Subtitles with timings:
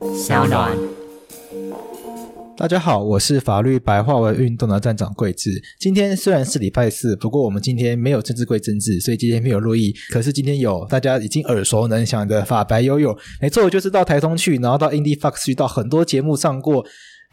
[0.00, 0.76] 小暖，
[2.56, 5.62] 大家好，我是法律白话文运动的站长桂智。
[5.80, 9.92] 今天虽然是礼拜四，不过我们今天没有政治归政治，所以今天没有录音。
[10.10, 16.84] 可是今天有大家已经耳熟能详的法白悠悠，没错，就是到台中去，然后到 IndieFox 去，到很多节目上过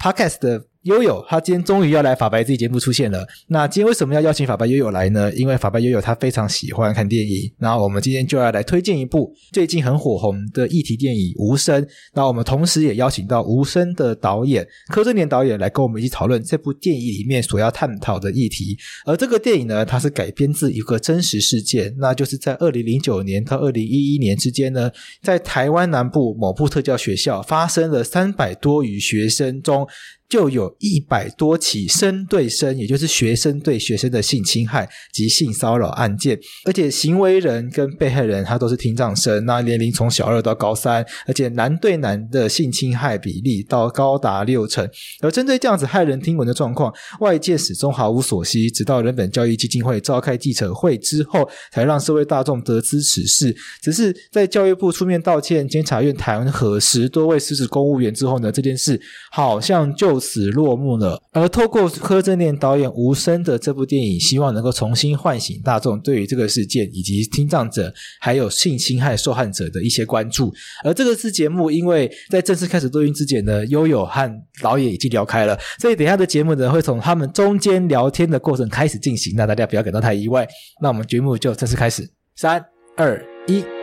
[0.02, 0.66] Podcast 的。
[0.86, 3.28] 悠悠，他今天终于要来法白这期节目出现了。
[3.48, 5.34] 那今天为什么要邀请法白悠悠来呢？
[5.34, 7.52] 因为法白悠悠他非常喜欢看电影。
[7.58, 11.82] 然后我们今天就要来推荐一部最近很火红的议题电影《无声》。
[12.14, 18.78] 那我们同时也邀请到《无声》的导演柯震年导演来跟我们一起讨论这部电影里面所要探讨的议题。
[19.08, 24.92] 而这个电影呢，它是改编自一个真实事件，那就是在二零零九年到二零一一年之间呢，
[25.24, 29.88] 在台湾南部某部特教学校发生了三百多余学生中。
[30.28, 44.90] 就有一百多起生对生，也就是学生对学生的性侵害及性骚扰案件，而且行为人跟被害人他都是听障生，那年龄从小二到高三，而且男对男的性侵害比例到高达六成。
[45.22, 53.56] 而针对这样子骇人听闻的状况，外界始终毫无所悉，直到人本教育基金会召开记者会之后，才让社会大众得知此事。
[53.80, 59.00] 只是在教育部出面道歉，监察院弹劾十多位失职公务员之后呢，这件事
[59.32, 60.15] 好像就。
[60.16, 61.22] 就此落幕了。
[61.34, 70.54] 而透过柯震年导演《无声》的这部电影，希望能够重新唤醒大众对于这个事件以及听障者还有性侵害受害者的一些关注。
[70.84, 79.34] 而这个次节目，因为在正式开始录音之前呢，悠悠和导演已经聊开了，所以等下的节目呢，会从他们中间聊天的过程开始进行。
[79.36, 80.48] 那大家不要感到太意外。
[80.82, 82.64] 那我们节目就正式开始，三、
[82.96, 83.75] 二、一。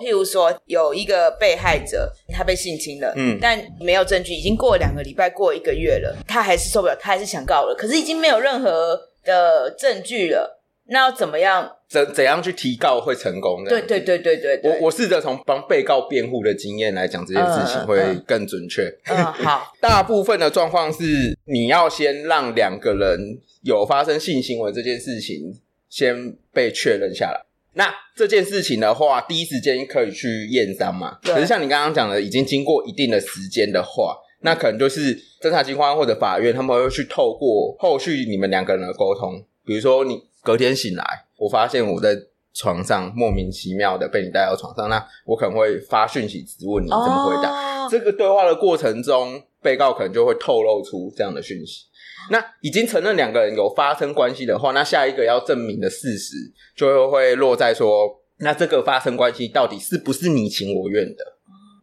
[0.00, 11.70] 譬如说有一个被害者，他被性侵了，嗯，但没有证据，已经过了两个礼拜，过一个月了，他还是受不了，他还是想告了，可是已经没有任何的证据了，那要怎么样？
[11.86, 13.70] 怎怎样去提告会成功呢？
[13.70, 17.96] 对对对对对，对，我我试着从帮被告辩护的经验来讲这件事情会
[18.26, 18.82] 更准确。
[19.04, 25.54] 嗯，嗯，好， 大部分的状况是你要先让两个人有发生性行为这件事情
[25.88, 27.44] 先被确认下来。
[27.74, 31.18] 那这件事情的话，第一时间可以去验伤嘛？
[31.22, 41.04] 可是像你刚刚讲的，已经经过一定的时间的话，那可能就是侦查机关或者法院，他们会去透过后续你们两个人的沟通，比如说你隔天醒来，
[41.36, 42.16] 我发现我在
[42.54, 47.82] 床上莫名其妙的被你带到床上，那我可能会发讯息质问你怎么回答。
[47.82, 47.90] Oh.
[47.90, 51.86] 这个对话的过程中，被告可能就会透露出这样的讯息。
[52.30, 56.36] 那已经承认两个人有发生关系的话，那下一个要证明的事实
[56.74, 61.24] 就会落在说，那这个发生关系到底是不是你情我愿的？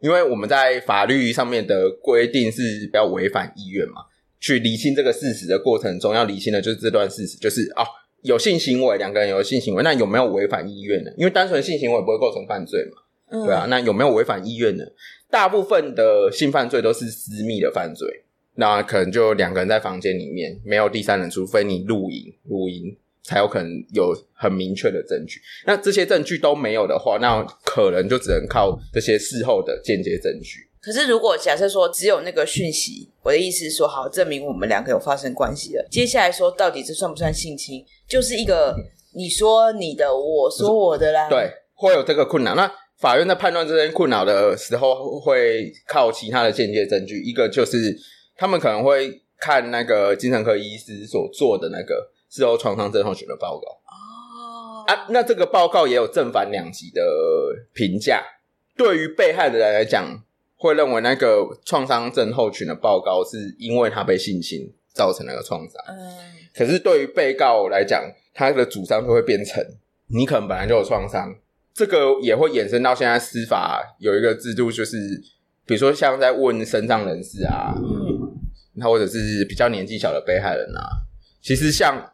[0.02, 4.06] 因为我们在法律上面的规定是不要违反意愿嘛。
[4.40, 7.86] 去厘清这个事实的过程中，要厘清的就是这段事实，就是哦，
[8.24, 11.12] 有性行为，两个人有性行为，那有没有违反意愿呢？
[11.16, 14.84] 因为单纯性行为不会构成犯罪嘛，嗯、对啊，那有没有违反意愿呢？
[15.30, 18.26] 大部分的性犯罪都是私密的犯罪。
[18.56, 25.40] 那可能就两个人在房间里面，没有第三人，除非你录影，录音才有可能有很明确的证据。
[25.66, 30.68] 那这些证据都没有的话，那可能就只能靠这些事后的间接证据。
[30.82, 35.88] 可是，如果假设说只有那个讯息，我的意思是说，好，证明我们两个有发生关系了。
[35.90, 37.86] 接下来说，到底这算不算性侵？
[38.10, 38.76] 就是一个
[39.16, 41.30] 你说你的，我说我的啦。
[41.30, 42.56] 对，会有这个困难。
[42.56, 42.70] 那
[43.00, 47.98] 法院在判断这些困扰的时候，会靠其他的间接证据，一个就是。
[48.42, 57.04] 他们可能会看那个精神科医师所做的那个事后创伤症候群的报告哦啊，那这个报告也有正反两极的
[57.72, 58.24] 评价。
[58.76, 60.24] 对于被害的人来讲，
[60.56, 65.80] 会认为那个创伤症候群的报告是因为他被性侵造成那个创伤。
[65.90, 66.18] 嗯，
[66.56, 69.64] 可是对于被告来讲，他的主张就会变成
[70.08, 71.32] 你可能本来就有创伤。
[71.76, 74.98] 这个也会衍生到现在司法有一个制度，就是
[75.68, 77.76] 比如说像在问身障人士啊。
[77.78, 78.11] 嗯
[78.82, 81.06] 那或者是比较年纪小的被害人啊，
[81.40, 82.12] 其实像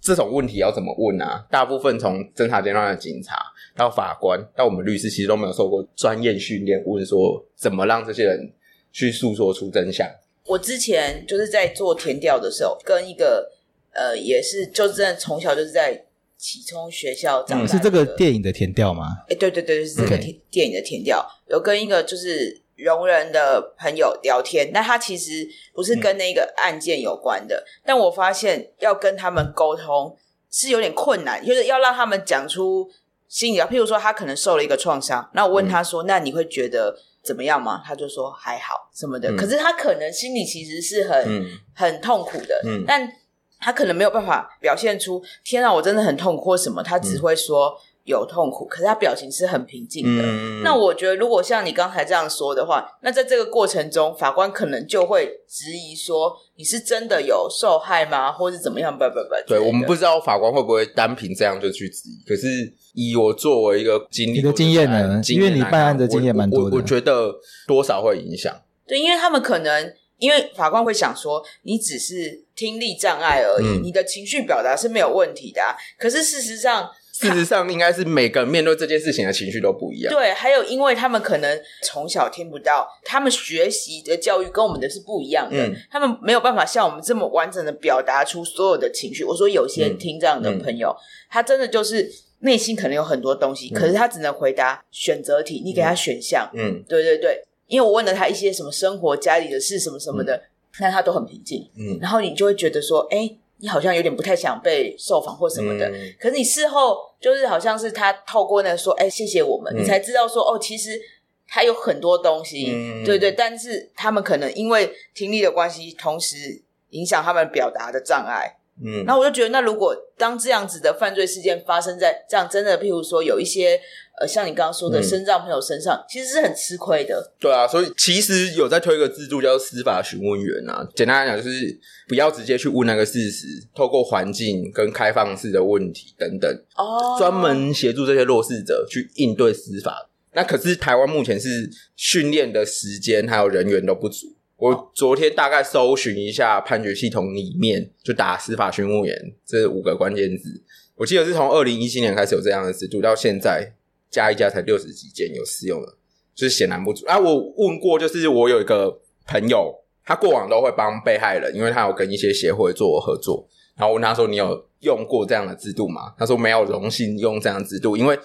[0.00, 1.44] 这种问题要怎么问啊？
[1.50, 3.36] 大部分从侦查阶段的警察
[3.74, 8.52] 到法官到我们律师，其实都没有受过专业训练，问说怎么让这些人
[8.92, 10.08] 去诉说出真相。
[10.44, 13.50] 我之前就是在做填调的时候，跟一个
[13.92, 16.06] 呃，也是就是真的从小就是在
[16.38, 19.06] 启聪学校长是这个电影的填调吗？
[19.28, 30.16] 哎，对对对，是这个电电影的填调，有跟一个就是聋人的朋友聊天，那他其实不是跟那个案件有关的，嗯、但我发现要跟他们沟通
[30.50, 32.88] 是有点困难，就是要让他们讲出
[33.28, 36.96] 心里，譬如说他可能受了一个创伤，那我问他说：“嗯、那你会觉得？”
[37.26, 37.82] 怎么样吗？
[37.84, 38.88] 他就说还好。
[38.94, 43.10] 什么的，嗯、可是他可能心里其实是很、嗯、很痛苦的，嗯、但
[43.58, 47.76] 他可能没有办法表现出“天啊，我真的很痛苦”或什么，他只会说
[48.06, 50.22] 有痛苦，嗯、可是他表情是很平静的。
[50.24, 58.32] 嗯、那我觉得，如果像你刚才这样说的话，那在这个过程中，法官可能就会质疑说：“你是真的有受害吗？
[58.32, 62.72] 或是怎么样？”不不不，对我们不知道法官会不会单凭这样就去质疑，可是。
[62.98, 65.20] 以我作为一个经历，你的经验呢？
[65.28, 67.30] 因为你办案的经验蛮多的，我，我，我觉得
[67.66, 68.50] 多少会影响。
[68.88, 75.76] 对，因为他们可能，因为法官会想说，你只是听力障碍而已，嗯、你的情绪表达是没有问题的、啊。
[75.98, 80.12] 可是事实上，事实上应该是每个人面对这件事情的情绪都不一样。
[80.12, 89.24] 对，还有因为他们可能从小听不到，他们学习的教育跟我们的是不一样的，嗯、他们没有办法像我们这么完整的表达出所有的情绪。
[89.24, 92.12] 我说有些听障的朋友，嗯嗯、他真的就是。
[92.40, 95.62] 内心可能有很多东西，可是他只能回答选择题。
[95.64, 100.38] 你给他选项，嗯，对对对，因为我问了他一些什么生活、家里的事什么什么的，
[100.78, 105.90] 那他都很平静，嗯，然后你就会觉得说，哎，你好像有点不太想被受访或什么的。
[106.20, 111.00] 可是你事后就是好像是他透过那个说，哎，谢谢我们，你才知道说，哦，其实
[111.48, 112.66] 他有很多东西，
[113.04, 118.58] 对对，但是他们可能因为听力的关系，同时影响他们表达的障碍。
[118.84, 123.80] 嗯，那我就觉得，那如果当这样子的犯罪事件发生在这样真的，譬如说有一些
[124.20, 127.32] 呃，像你刚刚说的身障朋友身上，嗯、其实是很吃亏的。
[127.38, 130.88] 对啊，所以其实有在推一个制度叫司法询问员啊。
[130.94, 131.78] 简单来讲，就是
[132.08, 140.08] 不要直接去问那个事实，透过环境跟开放式的问题等等，哦，专门协助这些弱势者去应对司法。
[140.32, 144.34] 那可是台湾目前是训练的时间还有人员都不足。
[144.56, 150.62] 我昨天大概搜寻一下判决系统里面，就打司法询问员这五个关键字。
[150.94, 153.70] 我记得是从二零一七年开始有这样的制度，到现在
[154.10, 155.88] 加一加才六十几件有试用的，
[156.34, 157.06] 就是显然不足。
[157.06, 159.74] 啊，我问过，就是我有一个朋友，
[160.04, 163.46] 他过往都会帮被害人，因为他有跟一些协会做合作。
[163.76, 168.18] 然后问他说：“你有用过这样的制度吗？”他说：“没有荣幸用这样的制度，因为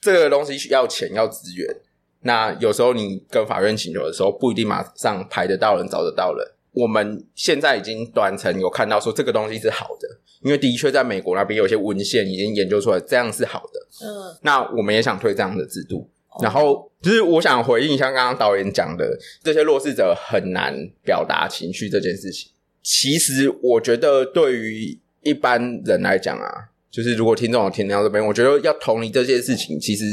[0.00, 1.76] 这个东西需要钱要资源。”
[2.22, 6.44] 那有时候你跟法院请求的时候，不一定马上排得到人、找得到人。
[6.76, 10.08] 我们现在已经短程有看到说这个东西是好的，
[10.42, 13.80] 因为的确在美国那边有些文献已经研究出来这样是好的。
[14.06, 16.08] 嗯，那我们也想推这样的制度。
[16.42, 22.52] 然后就是我想回应一下刚刚导演讲的，这些弱势者很难表达情绪这件事情。
[22.82, 26.48] 其实我觉得对于一般人来讲啊，
[26.90, 30.04] 就是如果听众有听到这边，我觉得要同理这件事情，其实。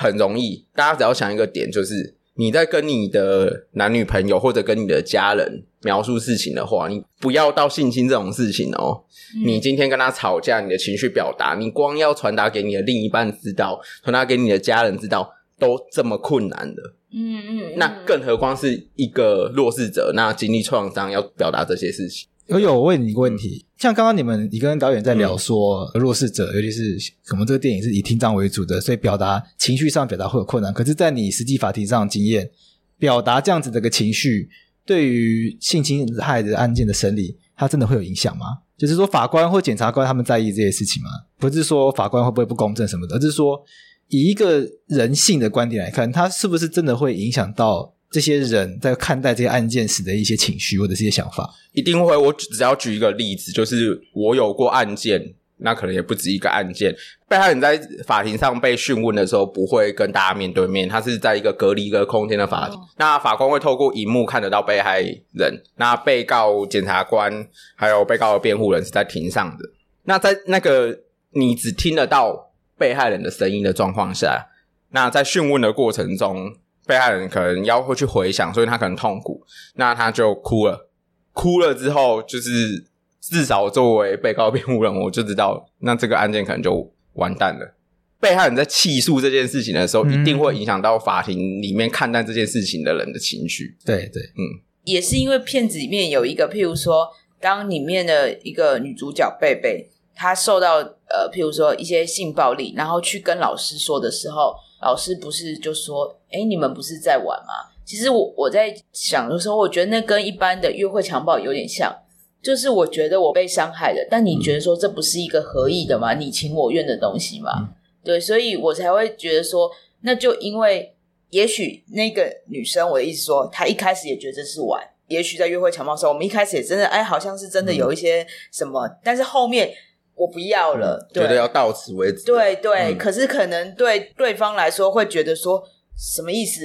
[0.00, 9.04] 很容易，大家只要想一个点，就是你在跟你的男女朋友或者跟你的家人描述事情的话，你不要到性侵这种事情哦。
[9.36, 16.82] 嗯、你今天跟他吵架，你的情绪表达，你光要传达给你的另一半知道，传达给你的家人知道，都这么困难的。
[17.12, 22.28] 嗯嗯，嗯那更何况是一个弱势者，那经历创伤要表达这些事情。
[22.48, 30.72] 有有，我问你一个问题，像刚刚你们你跟导演在聊说弱势者，尤其是可能这个电影是以听障为主的，所以表达情绪上表达会有困难。
[30.72, 32.50] 可是，在你实际法庭上经验，
[32.98, 34.48] 表达这样子的一个情绪，
[34.88, 38.46] 对于性侵害的案件的审理，它真的会有影响吗？
[38.78, 41.10] 就是说，法官或检察官他们在意这些事情吗？
[41.38, 43.62] 不是说法官会不会不公正什么的，而是说
[44.08, 47.92] 以一个人性的观点来看，它是不是真的会影响到？
[48.10, 52.16] 这些人在看待这些案件时的一些情绪或者这些想法，一定会。
[52.16, 56.94] 我只要举一个例子，就是我有过案件，那可能也不止一个案件。
[57.28, 62.78] 被害人在法庭上被讯问的时候，不会跟大家面对面，他是在一个隔离一个空间的法庭。
[62.78, 65.00] 哦、那法官会透过荧幕看得到被害
[65.32, 67.46] 人，那被告、检察官
[67.76, 69.64] 还有被告的辩护人是在庭上的。
[70.04, 70.98] 那在那个
[71.32, 74.46] 你只听得到被害人的声音的状况下，
[74.90, 76.54] 那在讯问的过程中。
[76.86, 80.88] 被害人可能要会去回想，所以他可能痛苦，那他就哭了。
[81.34, 82.82] 哭了之后，就是
[83.30, 87.74] 至少作为被告辩护人，我就知道，那这个案件可能就完蛋了。
[88.20, 93.76] 被害人在起诉这件事情的时候，嗯、一定会影响到法庭里面看待这件事情的人的情绪。
[93.84, 97.08] 对对，嗯，也是因为片子里面有一个，譬如说，
[97.40, 104.54] 当里面的一个女主角贝贝，她受到呃，譬如说一些性暴力，然后去跟老师说的时候。
[104.80, 107.52] 老师不是就说：“哎，你们不是在玩吗？
[107.84, 111.92] 其实我我在想的时候，我觉得那跟一般的约会强暴有点像，
[112.40, 116.14] 就是我觉得我被伤害了，但你觉得说这不是一个合意的吗？
[116.14, 117.50] 你情我愿的东西吗？
[117.58, 117.68] 嗯、
[118.04, 119.70] 对，所以我才会觉得说，
[120.02, 120.94] 那就因为
[121.30, 129.72] 也许那个女生，我的意思说，她一开始也觉得这是玩，也许在约会强暴的时候，我们一开始也真的哎，好像是真的有一些什么，嗯、但是后面
[130.14, 135.62] 我不要了，对，觉得要到此为止，对对，嗯、可是可能对对方来说会觉得说。
[135.98, 136.62] 什么意思？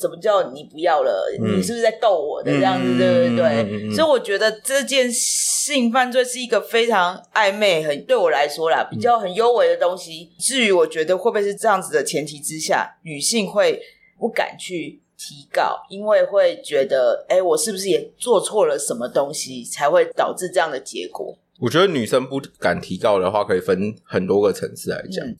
[0.00, 1.30] 什么叫你不要了？
[1.38, 2.94] 嗯、你是不是在逗我的这样子？
[2.94, 3.46] 嗯、对不对？
[3.62, 10.30] 嗯嗯、所以我觉得这件性犯罪是一个非常暧昧、很对我来说啦，比较很幽微的东西。
[10.32, 13.80] 嗯、至于我觉得会不会是这样子的前提之下，女性会
[14.18, 21.38] 不敢去提告，因为会觉得，哎，我是不是也做错了什么东西，才会导致这样的结果？
[21.60, 25.24] 我觉得女生不敢提告的话，可以分很多个层次来讲。
[25.26, 25.38] 嗯、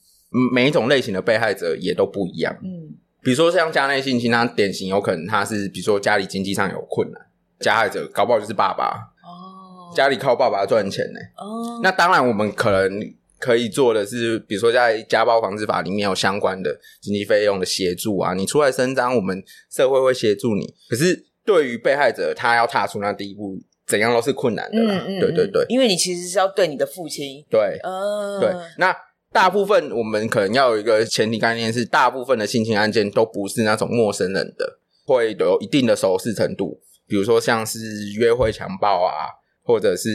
[0.53, 2.55] 每一种类型的被害者也都不一样。
[2.63, 2.95] 嗯。
[3.23, 7.21] 比如说像家内性侵，他典型有可能他是，比如说家里经济上有困难，
[7.59, 11.79] 加害者搞不好就是爸爸哦，家里靠爸爸赚钱呢哦。
[11.81, 20.73] 那当然，我们可能可以做的是，比如说在家暴防治法里面有相关的经济费用的协助啊，你出来伸张，我们社会会协助你。
[20.89, 25.05] 可是对于被害者，他要踏出那第一步，怎样都是困难的啦。
[25.07, 28.93] 嗯嗯，对对对，因为你其实是要对你的父亲，对，嗯，对，那。
[29.33, 36.79] 大部分我们可能要有一个前提概念是，大部分的性侵案件都不是那种陌生人的，会有一定的熟识程度。
[37.07, 37.79] 比如说像是
[38.15, 40.09] 约会强暴啊，或者是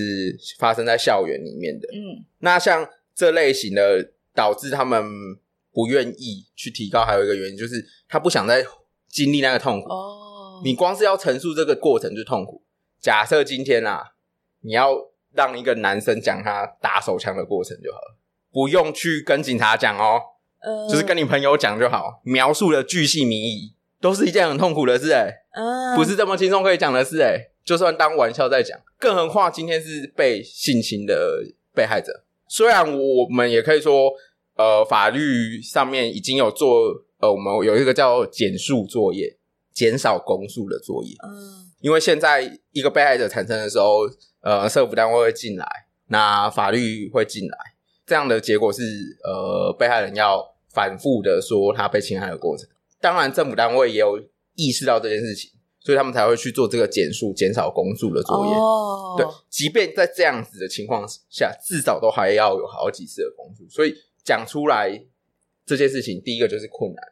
[0.58, 1.88] 发生在校园里面的。
[1.92, 5.04] 嗯，那像这类型的，导致他们
[5.72, 8.64] 不愿意去提高，还有一个原因就是他不想再
[9.08, 9.88] 经历那个痛苦。
[9.88, 12.62] 哦，你光是要陈述这个过程就痛苦。
[13.00, 14.12] 假设今天啊，
[14.60, 14.96] 你要
[15.34, 18.16] 让一个男生讲他打手枪的过程就好了。
[18.52, 20.20] 不用去跟警察讲哦，
[20.60, 22.20] 呃、就是跟你朋友讲就好。
[22.24, 27.50] 描述的巨细靡遗，都是一件很痛苦的事哎，呃、不是这么轻松可以讲的事哎。
[27.64, 32.24] 就算当玩笑在讲，更何况今天是被性侵的被害者。
[32.48, 34.10] 虽然我们也可以说，
[34.56, 36.86] 呃，法律上面已经有做，
[37.18, 39.36] 呃，我们有一个叫减数作业，
[39.74, 41.14] 减少公诉的作业。
[41.22, 44.08] 嗯、呃，因为现在一个被害者产生的时候，
[44.40, 45.68] 呃，社福单位会进来，
[46.06, 47.58] 那法律会进来。
[48.08, 48.82] 这样的结果是，
[49.22, 52.66] 呃，被害人要反复的说他被侵害的过程。
[53.02, 54.18] 当然，政府单位也有
[54.54, 55.50] 意识到这件事情，
[55.80, 58.52] 所以他们才会去做这个减速、减少公诉的作业。
[58.54, 63.68] 哦，对，即便在这样子的情况下，至少都还要有好几次的公诉。
[63.68, 65.04] 所以讲出来
[65.66, 67.02] 这件事情，第一个就是困难，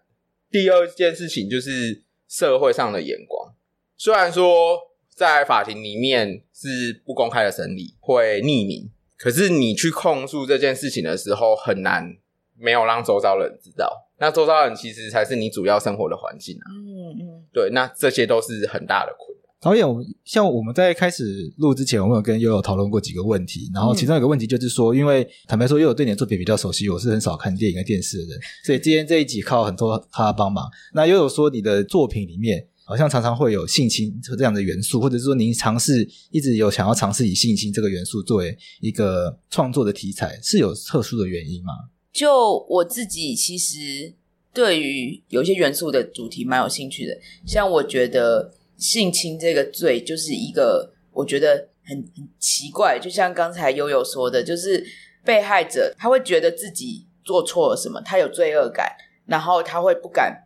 [0.50, 3.54] 第二件事情就是社会上的眼光。
[3.98, 4.78] 虽然说
[5.14, 8.90] 在法庭里面是不公开的审理，会匿名。
[9.18, 12.16] 可是你去控诉这件事情的时候，很难
[12.58, 14.08] 没有让周遭人知道。
[14.18, 16.66] 那周遭人其实才是你主要生活的环境啊。
[16.70, 19.46] 嗯嗯，对，那这些都是很大的困难。
[19.60, 19.86] 导演，
[20.24, 30.66] 像我们在开始录之前，我们有跟悠悠讨论过几个问题，然后其中有一个问题就是说，因为坦白说，悠悠对你的作品比较熟悉，我是很少看电影跟电视的人，所以今天这一集靠很多他帮忙。
[30.92, 32.66] 那悠悠说，你的作品里面。
[32.88, 41.72] 好像常常会有性侵这样的元素，或者是说您尝试一直有想要尝试以性侵这个元素作为一个创作的题材，是有特殊的原因吗？
[42.12, 44.14] 就我自己其实
[44.54, 54.86] 对于有些元素的主题蛮有兴趣的，像我觉得性侵这个罪就是一个我觉得很很奇怪，就像刚才悠悠说的，就是
[55.24, 58.92] 被害者他会觉得自己做错了什么，他有罪恶感，
[59.26, 60.45] 然后他会不敢。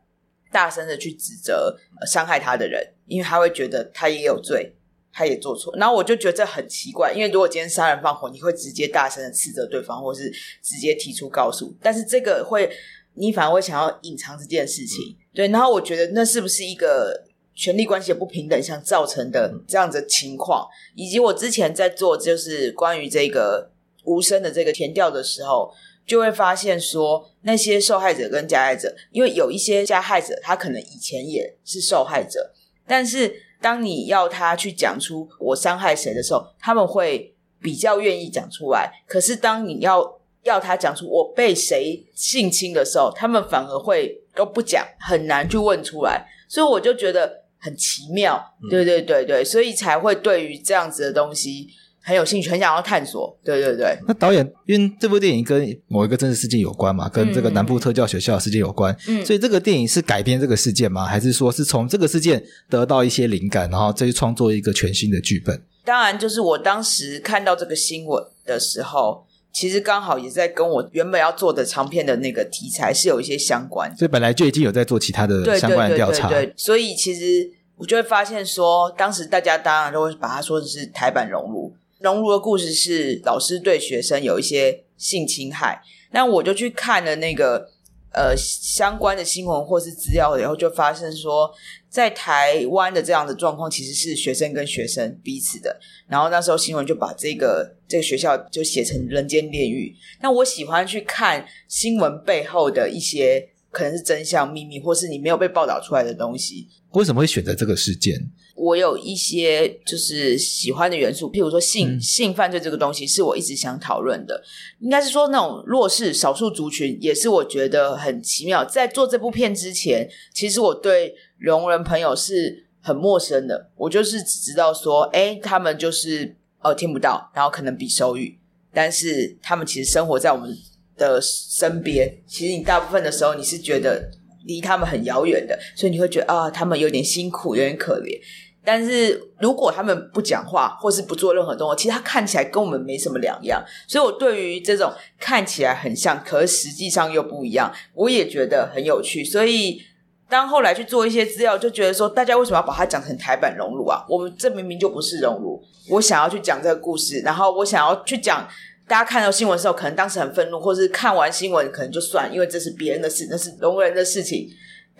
[0.50, 1.76] 大声的去指责
[2.06, 4.74] 伤害他的人，因为他会觉得他也有罪，
[5.12, 5.74] 他也做错。
[5.76, 10.30] 然后我就觉得这很奇怪，因为如果今天杀人放火，你会直接大声的斥责对方，或是
[10.62, 11.76] 直接提出告诉。
[11.80, 12.70] 但是这个会，
[13.14, 15.16] 你反而会想要隐藏这件事情。
[15.32, 20.66] 对，然后我觉得那是不是一个权力关系的不平等想造成的这样子的情况？
[20.96, 23.70] 以及我之前在做就是关于这个
[24.04, 25.72] 无声的这个填调的时候。
[26.10, 32.52] 就会发现说，那些受害者跟加害者，因为有一些加害者，他可能以前也是受害者，
[32.84, 38.92] 但是当你要他去讲出我伤害谁的时候，他们会比较愿意讲出来。
[39.06, 46.26] 可是当你要要他讲出我被谁性侵的时候，他们反而会都不讲，很难去问出来。
[46.48, 51.68] 所以我就觉得很奇妙，对对对对，所以才会对于这样子的东西。
[52.02, 53.38] 很有兴趣，很想要探索。
[53.44, 53.96] 对对对。
[54.08, 61.04] 那导演，因为这部电影跟某一个真实事件有关嘛，跟这个南部特教学校的事件有关，嗯，所以这个电影是改编这个事件吗？
[61.04, 65.62] 还是说是从这个事件得到一些灵感，然后再去创作一个全新的剧本？
[65.84, 76.28] 当然，就是我当时看到这个新闻的时候，其实刚好也在跟我原本要做的长片的那个题材是有一些相关，所以本来就已经有在做其他的相关的调查。
[76.28, 81.74] 对，对，对，对，对，所以其实我就会发现说，当时大家当然都会把它说的是台版熔炉。
[82.00, 85.80] 熔炉的故事是老师对学生有一些性侵害，
[86.12, 87.70] 那我就去看了那个
[88.12, 91.50] 呃相关的新闻或是资料，然后就发现说。
[91.90, 95.76] 在台湾的这样的状况，其实是学生跟学生彼此的。
[96.06, 99.92] 然后那时候新闻就把这个这个学校就写成人间炼狱。
[100.22, 106.68] 那我喜欢去看新闻背后的一些可能是真相秘密，或是你没有被报道出来的东西。
[106.92, 108.30] 为什么会选择这个事件？
[108.60, 114.42] 我有一些就是喜欢的元素，譬如说性、嗯、性犯罪这个东西，是我一直想讨论的。
[114.80, 118.64] 应该是说那种弱势少数族群，也是我觉得很奇妙。
[118.64, 121.14] 在做这部片之前，其实我对。
[121.42, 128.38] 聋人朋友是很陌生的，我就是只知道说，哎，他们就是呃听不到，然后可能比手语，
[128.74, 130.54] 但是他们其实生活在我们
[130.98, 132.14] 的身边。
[132.26, 134.10] 其实你大部分的时候，你是觉得
[134.44, 138.20] 离他们很遥远的，所以你会觉得啊，他们有点辛苦，有点可怜。
[138.64, 143.62] 但是如果他们不讲话，或是不做任何动作，其实他看起来跟我们没什么两样。
[143.88, 149.24] 所以我对于这种看起来很像，可实际上又不一样，我也觉得很有趣。
[149.24, 149.82] 所以。
[150.30, 154.06] 当后来去做一些资料，就觉得说，大家为什么要把它讲成台版熔炉啊？
[154.08, 155.60] 我们这明明就不是熔炉。
[155.88, 158.48] 我想要去讲这个故事，然后我想要去讲，
[158.86, 164.48] 大家看到新闻的时候，可能当时很愤怒，或是看完新闻可能就算，因为这是别人的事，那是聋人的事情。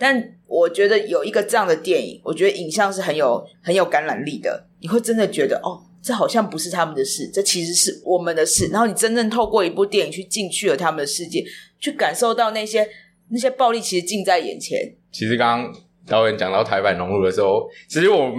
[0.01, 4.67] 但我觉得有一个这样的电影，我觉得影像是很有很有感染力的。
[4.79, 8.69] 你会真的觉得，哦，这好像不是他们的事，这其实是我们的事。
[8.71, 11.45] 然后你真正透过一部电影去进去了他们的世界，
[11.79, 12.89] 去感受到那些
[13.29, 14.79] 那些暴力其实近在眼前。
[15.11, 15.73] 其实刚刚
[16.07, 18.33] 导演讲到台版熔炉的时候，其实我们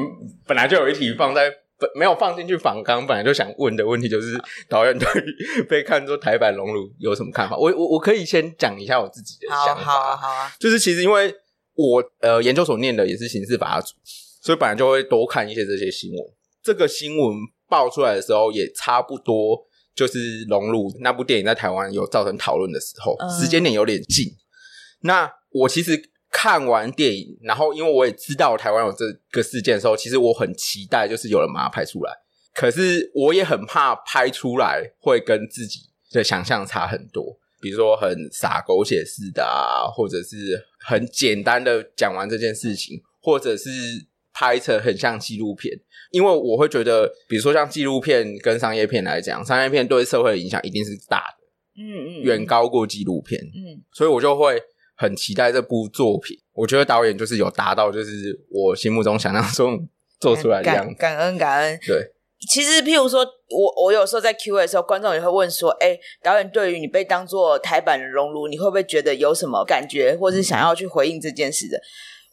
[0.45, 4.37] 本来就有一题放在本没有放进去访纲，本来就想问的问题就是
[4.69, 7.57] 导演对于被看作台版熔炉有什么看法？
[7.57, 11.33] 我我我可以先讲一下我自己的想法，好啊好啊，就是其实因为
[11.83, 13.95] 我呃研究所念的也是刑事法组，
[14.43, 16.21] 所以本来就会多看一些这些新闻。
[16.63, 17.37] 这个新闻
[17.69, 19.61] 爆出来的时候，也差不多
[19.95, 24.27] 就是龙入那部电影在台湾有造成讨论的时候，嗯、时间点有点近。
[25.01, 26.11] 那我其实。
[26.35, 32.13] 看完电影，然后因为我也知道台湾有这个事件的时候，其实我很期待，就是有人把它拍出来。
[32.55, 43.71] 可是我也很怕拍出来会跟自己的想象差很多，比如说很洒狗血式的啊，或者是很简单的讲完这件事情，或者是
[44.35, 45.73] 拍成很像纪录片。
[46.11, 54.61] 因为我会觉得，比如说像纪录片跟商业片来讲，商业片对社会的影响一定是大的，嗯嗯，远高过纪录片，嗯，所以我就会。
[54.95, 59.89] 很期待这部作品，我觉得导演就是有达到，就是我心目中想象中
[60.21, 60.95] 做出来的样子。
[60.95, 61.77] 感恩感恩。
[61.85, 62.12] 对，
[62.49, 71.81] 其实譬如说，我我有时候在 Q&A 的时候，观众也会问说：“哎，导演对于你被当做台版的熔炉，你会不会觉得有什么感觉，或是想要去回应这件事的？”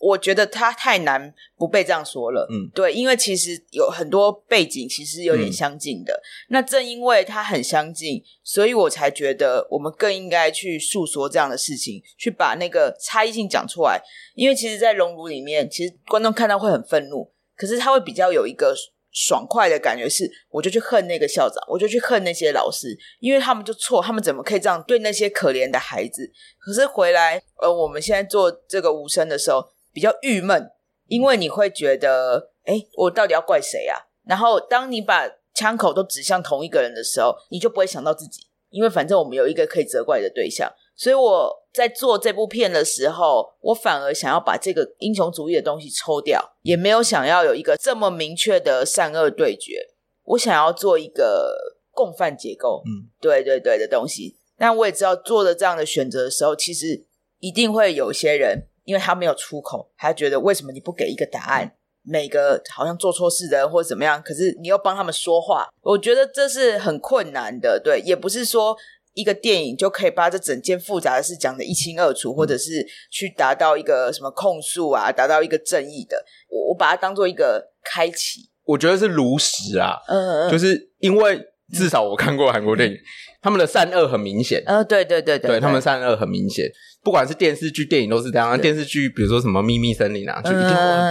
[0.01, 6.13] 我觉得他太难不被这样说了，嗯，对，因为其实有很多背景其实有点相近的。
[6.13, 14.01] 嗯、那正因为他很相近，所以我才觉得我们更应该去诉说这样的事情，去把那个差异性讲出来。
[14.35, 18.73] 因为其实，在熔炉里面，其实观众看到会很愤怒，可是他会比较有一个
[19.11, 26.31] 爽快的感觉是，我就去恨那个校长，我就去恨那些老师，因为他们就错，他们怎么可以这样对那些可怜的孩子？
[26.59, 29.71] 可是回来，呃，我们现在做这个无声的时候。
[29.91, 30.69] 比较郁闷，
[31.07, 33.97] 因为你会觉得，哎，我到底要怪谁啊？
[34.23, 40.71] 然后，当你把枪口都指向同一个人的时候，你就不会想到自己，因为反正我们有一个可以责怪的对象。
[40.99, 49.79] 所以我在做这部片的时候，我反而想要把这个英雄主义的东西抽掉，也没有想要有一个这么明确的善恶对决。
[50.25, 51.55] 我想要做一个
[51.91, 54.35] 共犯结构，嗯，对对对的东西。
[54.57, 57.05] 但我也知道，做了这样的选择的时候，其实
[57.39, 58.65] 一定会有些人。
[58.85, 61.75] 因为他没有出口，他觉得为什么你不给一个答案？
[62.01, 67.79] 每个好像做错事的人或者怎么样，可是你又帮他们说话，我觉得这是很困难的。
[67.79, 68.75] 对，也不是说
[69.13, 76.23] 一个电影就可以把这整件复杂的事讲得一清二楚，或者是去达到一个什么控诉啊，达到一个正义的。
[76.49, 81.39] 我我把它当做一个开启，我觉得是如实啊，嗯嗯，就是因为
[81.73, 82.99] 至少我看过韩国电影，嗯、
[83.41, 84.63] 他们的善恶很明显。
[84.65, 86.69] 嗯，对对对对，对，他们善恶很明显。
[87.03, 88.59] 不管是电视剧、电影都是这样。
[88.59, 90.69] 电视剧，比如说什么《秘密森林》啊，就一定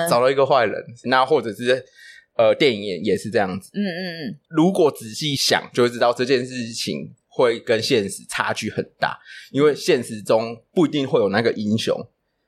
[0.09, 0.75] 找到一个坏人。
[1.05, 1.83] 那或者是
[2.37, 3.71] 呃，电影也也是这样子。
[3.73, 4.39] 嗯嗯嗯。
[4.51, 9.17] 如果仔细想，就会知道这件事情会跟现实差距很大，
[9.53, 11.97] 因为现实中不一定会有那个英雄。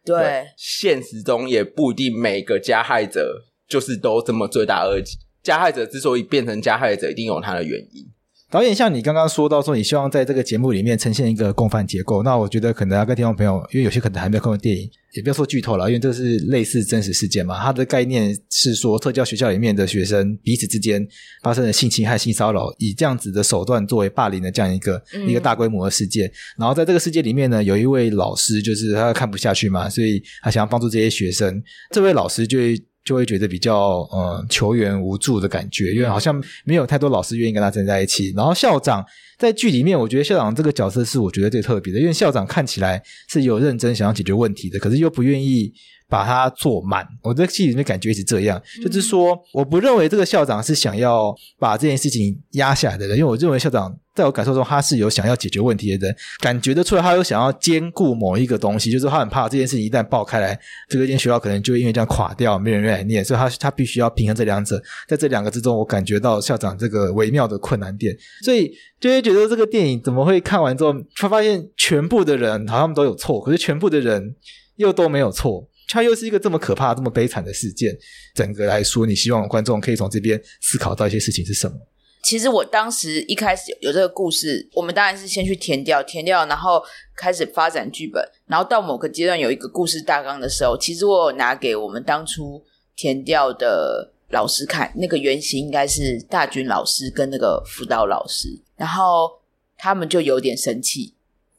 [0.04, 0.20] 对。
[0.20, 5.16] 对，现实中也不一定每个加害者就是都这么罪大恶极。
[5.42, 8.04] 加害者之所以变成加害者，一定有他的原因。
[8.50, 17.56] 导演，像你刚刚说到说，你希望在这个节目里面呈现一个共犯结构，那我觉得可能要跟听众朋友，因为有些可能还没有看过电影，也不要说剧透了，因为这是类似真实事件嘛。
[17.62, 21.06] 它的概念是说，特教学校里面的学生彼此之间
[21.44, 26.28] 发生了性侵害、性骚扰，以这样子的手段作为霸凌的这样一个、嗯、一个大规模的事件。
[26.58, 31.62] 然后在这个世界里面呢，有一位老师，就是他看不下去嘛，所以他想要帮助这些学生。
[31.92, 32.76] 这位老师就会。
[33.04, 38.32] 就会觉得比较呃求援无助的感觉，因为好像没有太多老师愿意跟他站在一起。
[38.36, 39.04] 然后校长
[39.38, 45.72] 在剧里面，我觉得校长这个角色是我觉得最特别的，因为校长看起来是有认真想要解决问题的，可是又不愿意
[46.08, 47.06] 把它做满。
[47.22, 53.96] 我在戏里面感觉是这样，就是说我不认为这个校长是想要把这件事情压下来的人，因为我认为校长。
[54.20, 74.36] 在我感受中，他是有想要解决问题的人，感觉得出来，他有想要兼顾某一个东西，就是他很怕这件事情一旦爆开来，这个间学校可能就会因为这样垮掉，没人愿意来念，所以他他必须要平衡这两者，在这两个之中，我感觉到校长这个微妙的困难点，所以就会觉得这个电影怎么会看完之后，他发现全部的人好像都有错，可是全部的人
[74.76, 77.96] 又都没有错，他又是一个这么可怕、这么悲惨的事件，
[78.34, 81.74] 整个来说，你希望观众可以从这边思考到一些事情是什么？
[82.22, 86.82] 其实我当时一开始有，这个故事，我们当然是先去填掉，填掉，然后
[87.16, 92.62] 开始发展剧本，然后到某个阶段有一个故事大纲的时候，其实我有拿给我们当初
[92.94, 99.40] 填掉的老师看，那个原型应该是大军老师跟那个辅导老师，然后
[99.76, 101.14] 他们就有点生气，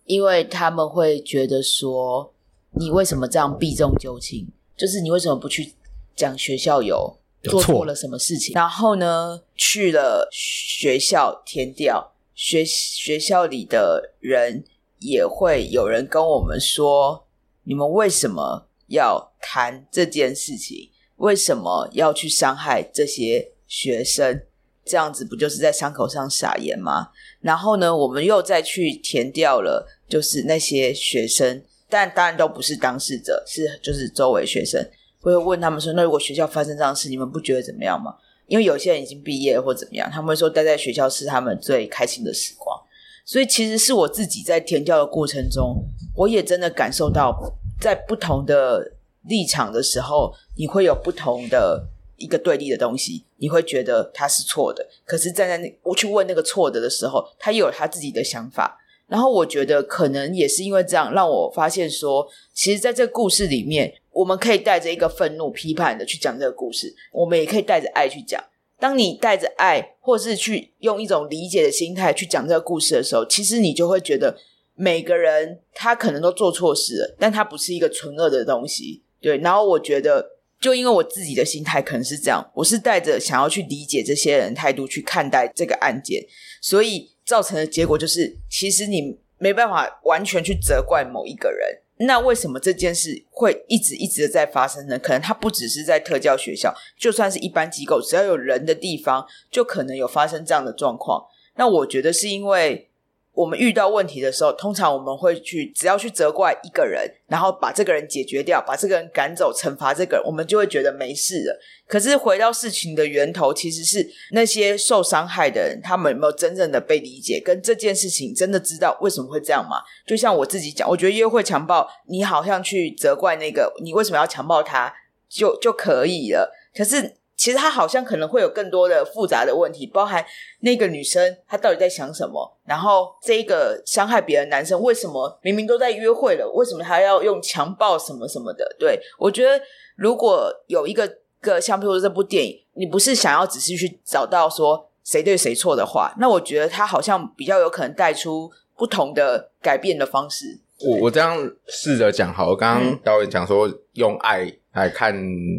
[0.05, 2.31] 因为他们会觉得说，
[2.71, 4.47] 你为什么这样避重就轻？
[4.77, 5.73] 就是你为什么不去
[6.15, 7.17] 讲学校有？
[7.43, 8.53] 做错了什么事情？
[8.53, 14.63] 然后呢，去了学校填掉，学学校里的人
[14.99, 17.25] 也会有人跟我们说：
[17.63, 20.89] 你们为什么要谈这件事情？
[21.17, 24.43] 为什么要去伤害这些学生？
[24.83, 27.09] 这样子不就是在伤口上撒盐吗？
[27.39, 34.83] 然后呢，我们又再去填掉了，就是那些学生，但当然都不是当事者，是就是周围学生。
[35.29, 38.15] 会问他们说：“那如果学校发生这样的事，你们不觉得怎么样吗？
[38.47, 42.77] 因为有些人已经毕业或怎么样，他们会说待在学校是他们最开心的时光。
[43.23, 45.77] 所以其实是我自己在填教的过程中，
[46.15, 47.39] 我也真的感受到，
[47.79, 54.85] 在不同的立场的时候，你会有不同的一个对立的东西，你会觉得他是错的。
[55.05, 58.77] 可是站在那，我去问那个错的的时候，他又有他自己的想法。
[59.07, 68.43] 然后我觉得可能也是因为这样，让我发现说，其实在这个故事里面。”我们可以带着一个愤怒、批判的去讲这个故事，我们也可以带着爱去讲。
[68.79, 74.35] 当你带着爱，或是去用一种理解的心态去讲这个故事的时候，其实你就会觉得
[74.73, 79.03] 每个人他可能都做错事了，但他不是一个纯恶的东西。
[79.21, 80.25] 对，然后我觉得，
[80.59, 86.25] 就因为我自己的心态可能是这样，我是带着想要去理解这些人态度去看待这个案件，
[86.59, 91.81] 所以造成的结果就是，其实你没办法完全去责怪某一个人。
[91.97, 94.97] 那为什么这件事会一直一直的在发生呢？
[94.97, 101.25] 可能它不只是在特教学校，就算是一般机构，只要有人的地方，就可能有发生这样的状况。
[101.55, 102.87] 那我觉得是因为。
[103.33, 111.59] 我们遇到问题的时候，通常我们会去，只要去责怪一个人，然后把这个人解决掉，把这个人赶走，惩罚这个人，我们就会觉得没事了。
[111.87, 119.77] 可是回到事情的源头，其实是那些受伤害的人，他们有没有真正的被理解，跟这件事情真的知道为什么会这样吗？
[120.05, 124.93] 就像我自己讲，我觉得约会强暴，你好像去责怪那个，你为什么要强暴他，
[125.29, 126.53] 就就可以了。
[126.75, 127.20] 可是。
[127.41, 130.23] 其实他好像可能会有更多的复杂的问题，包含
[130.59, 138.75] 那个女生她到底在想什么，然后这个伤害别人的男生为什么明明都在约会了，为什么他要用强暴什么什么的？
[138.77, 139.59] 对，我觉得
[139.95, 150.59] 如果有一个个像譬如说这部电影，你不是想要只是去找到说谁对谁错的话，那我觉得他好像比较有可能带出不同的改变的方式。
[150.87, 154.60] 我我这样试着讲好，我刚刚导演讲说用爱。
[154.73, 155.13] 来看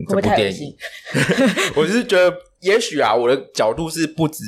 [0.09, 0.75] 这部电影，
[1.77, 4.42] 我是觉得，也许啊，我的角度是不止，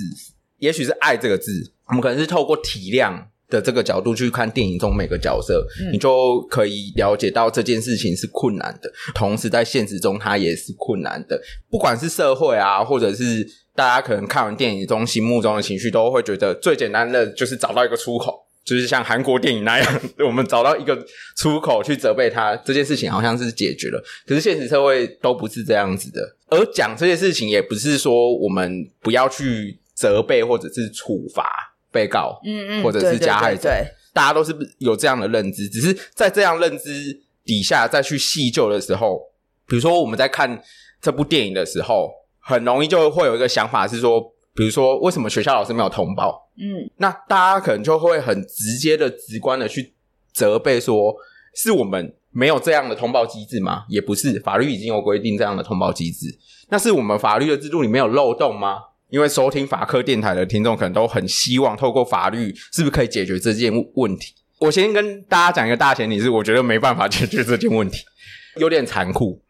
[0.59, 18.44] 也许是爱这个字，我们可能是透过体谅的这个角度去看电影中每个角色，嗯，你就可以了解到这件事情是困难的，同时在现实中它也是困难的，不管是社会啊，或者是大家可能看完电影中心目中的情绪，都会觉得最简单的就是找到一个出口。
[18.65, 20.97] 就是像韩国电影那样， 我们找到一个
[21.37, 24.03] 出口去责备他，这件事情好像是解决了。
[24.27, 31.47] 可是现实社会都不是这样子的，而讲这件事情也不是说我们不要去责备或者是处罚
[31.93, 33.71] 被告，嗯嗯，或者是加害者，
[34.13, 35.69] 大家都是有这样的认知。
[35.69, 39.21] 只是在这样认知底下再去细究的时候，
[39.69, 40.63] 比如说我们在看
[41.03, 46.49] 这部电影的时候，很容易就会有一个想法是说，比如说为什么学校老师没有通报？
[46.57, 49.93] 嗯，那大家可能就会很直接的、直观的去
[50.33, 51.15] 责备说，
[51.55, 53.85] 是我们没有这样的通报机制吗？
[53.89, 56.39] 也不是，法律已经有规定这样的通报机制，
[56.69, 58.79] 那是我们法律的制度里面有漏洞吗？
[59.11, 64.35] 因为收听法科电台的听众可能都很希望透过法律，是不是可以解决这件问题？
[64.59, 68.05] 我先跟大家讲一个大前提是，我觉得没办法解决这件问题，
[68.57, 69.41] 有点残酷。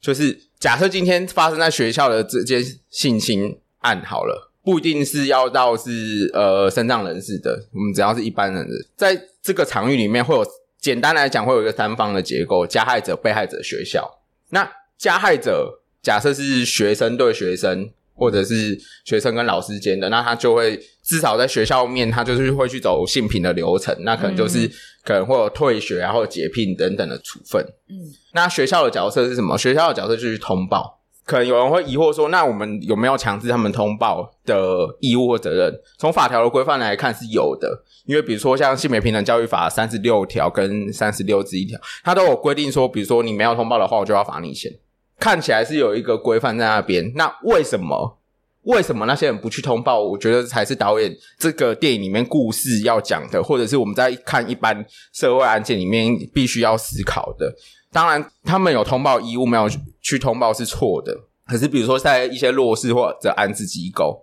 [0.00, 10.44] 就是假设今天发生在学校的这件性侵案好了，不一定是要到是呃身障人士的，我们只要是一般人的，在这个场域里面会有
[10.80, 14.10] 简单来讲会有一个三方的结构：加害者、被害者、学校。
[14.50, 17.90] 那加害者假设是学生对学生。
[18.16, 24.70] 或者是学生跟老师间的，那他就会至少在学校面，他就是会去走性平的流程，那可能就是
[25.02, 27.60] 可能会有退学啊，或者解聘等等的处分。
[27.88, 27.98] 嗯，
[28.32, 29.58] 那学校的角色是什么？
[29.58, 31.00] 学校的角色就是通报。
[31.24, 35.74] 可能有人会疑惑说，那我们有没有强制他们通报的义务或责任？
[35.98, 44.70] 从法条的规范来看是有的，因为比如说像性别平等教育法三十六条跟三十六之一条，它都有规定说，比如说你没有通报的话，我就要罚你钱。
[45.18, 48.18] 看起来是有一个规范在那边，那为什么
[48.64, 50.02] 为什么那些人不去通报？
[50.02, 57.54] 我觉得才是导演这个电影里面故事要讲的，或者是我们在看一般社会案件里面必须要思考的。
[57.94, 59.70] 当然，他们有通报义务，没有
[60.02, 61.16] 去通报是错的。
[61.46, 64.22] 可是，比如说在一些弱势或者安置机构，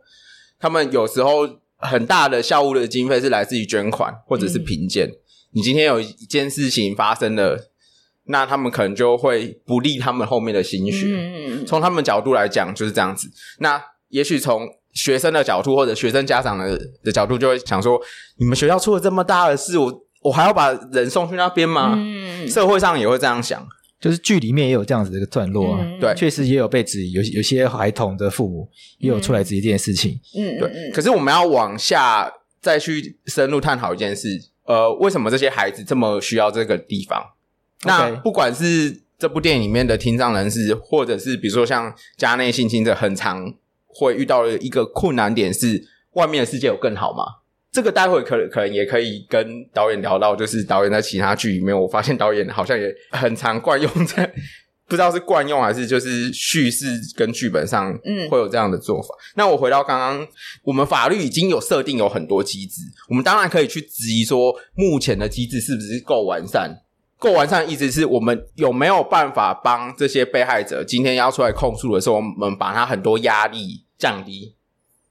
[0.59, 5.07] 他们有时候很大的校务的经费是来自于捐款或者是评鉴。
[5.07, 5.17] 嗯。
[5.53, 7.69] 你今天有一件事情发生了。
[8.25, 11.07] 那他们可能就会不利他们后面的心血。
[11.09, 13.27] 嗯，从他们角度来讲就是这样子。
[13.57, 17.99] 那也许从学生的角度或者学生家长的的角度，就会想说：
[18.37, 21.95] 你们学校出了这么大的事，我我还要把人送去那边吗？
[21.97, 23.67] 嗯，社会上也会这样想。
[23.99, 25.79] 就是剧里面也有这样子的一个段落啊。
[25.79, 30.19] 嗯、对，确实也有被质疑，有有些孩童的父母也有出来质疑这件事情。
[30.35, 30.91] 嗯，对。
[30.91, 34.27] 可是我们要往下再去深入探讨一件事：
[34.65, 37.23] 呃，为什么这些孩子这么需要这个地方？
[37.83, 43.53] 那不管是这部电影里面的听障人士，或者是比如说像家内性侵者，很常
[43.85, 47.40] 会遇到的一个困难点是，外面的世界有更好吗？
[47.71, 54.25] 这个待会可可能也可以跟导演聊到，就是导演在其他剧里面，我发现导演好像也很常惯用在，
[54.87, 59.15] 不知道是惯用还是就是叙事跟剧本上，嗯，会有这样的做法。
[59.15, 59.33] 嗯。
[59.37, 60.27] 那我回到刚刚，
[60.63, 66.83] 我们法律已经有设定有很多机制，我们当然可以去质疑说，目前的机制是不是够完善？
[67.17, 74.55] 够完善的意思是我们有没有办法帮这些被害者今天要出来控诉的时候，我们把他很多压力降低。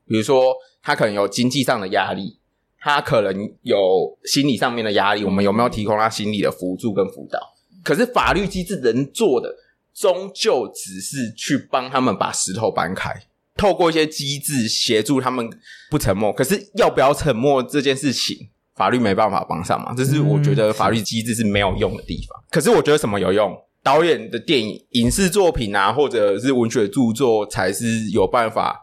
[0.09, 2.40] 比如说，他可能有经济上的压力，
[2.81, 7.39] 他可能有心理上面的压力，我们有没有提供他心理的辅助跟辅导？
[7.85, 9.55] 可是法律机制能做的，
[9.95, 13.15] 终究只是去帮他们把石头搬开，
[13.57, 15.49] 透过一些机制协助他们
[15.91, 16.33] 不沉默。
[16.33, 18.49] 可是要不要沉默这件事情？
[18.77, 22.41] 法律没办法帮上忙，这是我觉得法律机制是没有用的地方。
[22.41, 23.55] 嗯、可是我觉得什么有用？
[23.83, 28.81] 导演的电影、影视作品啊，或者是文学著作，才是有办法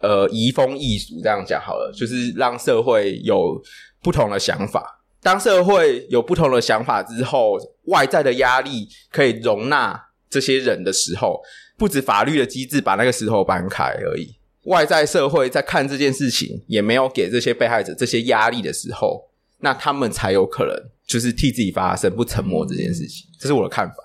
[0.00, 1.20] 呃移风易俗。
[1.22, 3.60] 这样讲好了，就是让社会有
[4.02, 5.00] 不同的想法。
[5.22, 11.40] 当社会有不同的想法之后，外在的压力可以容纳这些人的时候，
[11.76, 14.34] 不止法律的机制把那个石头搬开而已，
[14.64, 19.28] 外在社会在看这件事情，也没有给这些被害者这些压力的时候。
[19.62, 20.74] 那他们才有可能
[21.06, 23.96] 就是替自己发声，不沉默这件事情，这是我的看法。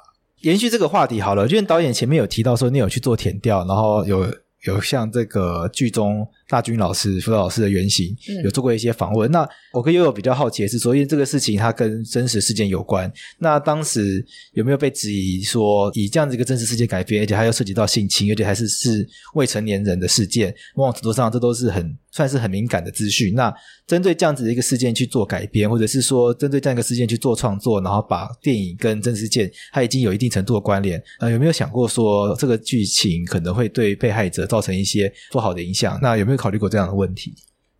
[0.41, 4.27] 延续这个话题好了，因为导演前面有提到说你有去做田调，然后有
[4.65, 6.27] 有像这个剧中。
[6.47, 9.29] 大军老师、辅导老师的原型有做过一些访问。
[9.29, 23.33] 嗯、那我跟悠悠比较好奇的是所以这个事情它跟真实事件有关，那当时有没有被质疑说，以这样子一个真实事件改编，而且还要涉及到性侵，而且还是是未成年人的事件，某种程度上这都是很算是很敏感的资讯。
[23.33, 23.51] 那
[23.87, 35.97] 针对这样子的一个事件去做改编，或者是说针对这样一个事件去做创作，然后把电影跟真实事件它已经有一定程度的关联，呃，有没有想过说这个剧情可能会对被害者造成一些不好的影响？
[36.01, 36.34] 那有没有？
[36.37, 37.33] 考虑过这样的问题，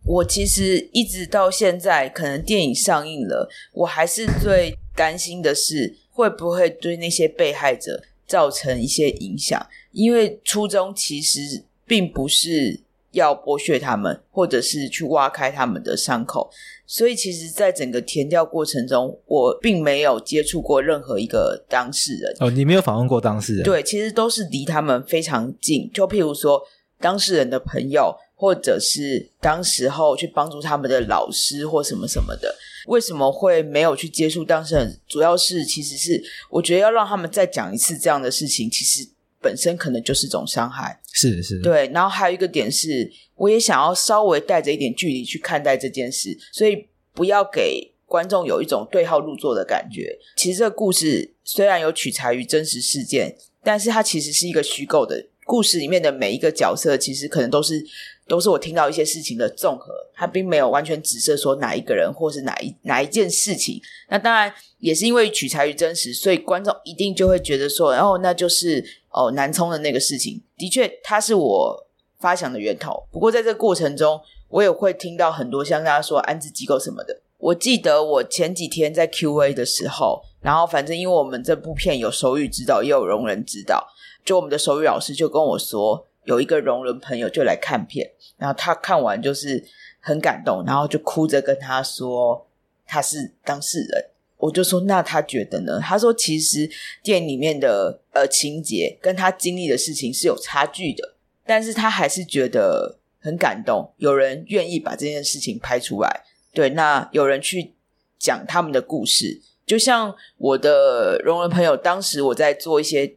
[0.04, 16.48] 我其实一直到现在，可能电影上映了，我还是最担心的是会不会对那些被害者造成一些影响，因为初衷其实并不是要剥削他们，或者是去挖开他们的伤口，
[16.86, 22.32] 所以其实，在整个填调过程中，我并没有接触过任何一个当事人。
[22.38, 23.64] 哦，你没有访问过当事人？
[23.64, 26.62] 对，其实都是离他们非常近，就譬如说
[27.00, 28.16] 当事人的朋友。
[28.38, 32.54] 或者是当时候去帮助他们的老师或什么什么的，
[32.86, 35.00] 为什么会没有去接触当事人？
[35.08, 39.08] 主要是其实是我觉得要让他们再讲一次这样的事情，其实
[39.40, 41.00] 本身可能就是种伤害。
[41.12, 41.88] 是是，对。
[41.94, 50.18] 然后还有一个点是，我也想要稍微带着一点距离去看待这件事，所以不要给观众有一种对号入座的感觉。
[50.36, 55.26] 其实这个故事虽然有取材于真实事件，但是它其实是一个虚构的。
[55.46, 57.82] 故事里面的每一个角色，其实可能都是
[58.26, 63.80] 都是我听到一些事情的综合，它并没有完全指涉说哪一个人或是哪一哪一件事情。
[64.10, 71.86] 那当然也是因为取材于真实，所以观众一定就会觉得说，然后那就是哦南充的那个事情，的确它是我
[72.18, 73.06] 发想的源头。
[73.12, 77.20] 不过在这个过程中，我也会听到很多像大家说安置机构什么的。
[77.38, 83.86] 我记得我前几天在 Q&A 的时候，然后反正因为我们这部片有手语指导，也有聋人指导。
[84.26, 89.64] 就我们的手语老师就跟我说，有一个聋人朋友就来看片，然后他看完就是
[90.00, 92.48] 很感动，然后就哭着跟他说
[92.84, 94.10] 他是当事人。
[94.38, 95.80] 我就说那他觉得呢？
[95.80, 96.68] 他说其实
[97.04, 101.14] 电影里面的呃情节跟他经历的事情是有差距的，
[101.46, 106.24] 但是他还是觉得很感动，有人愿意把这件事情拍出来。
[106.52, 107.74] 对，那有人去
[108.18, 113.16] 讲他们的故事，就像我的聋人朋友，当时我在做一些。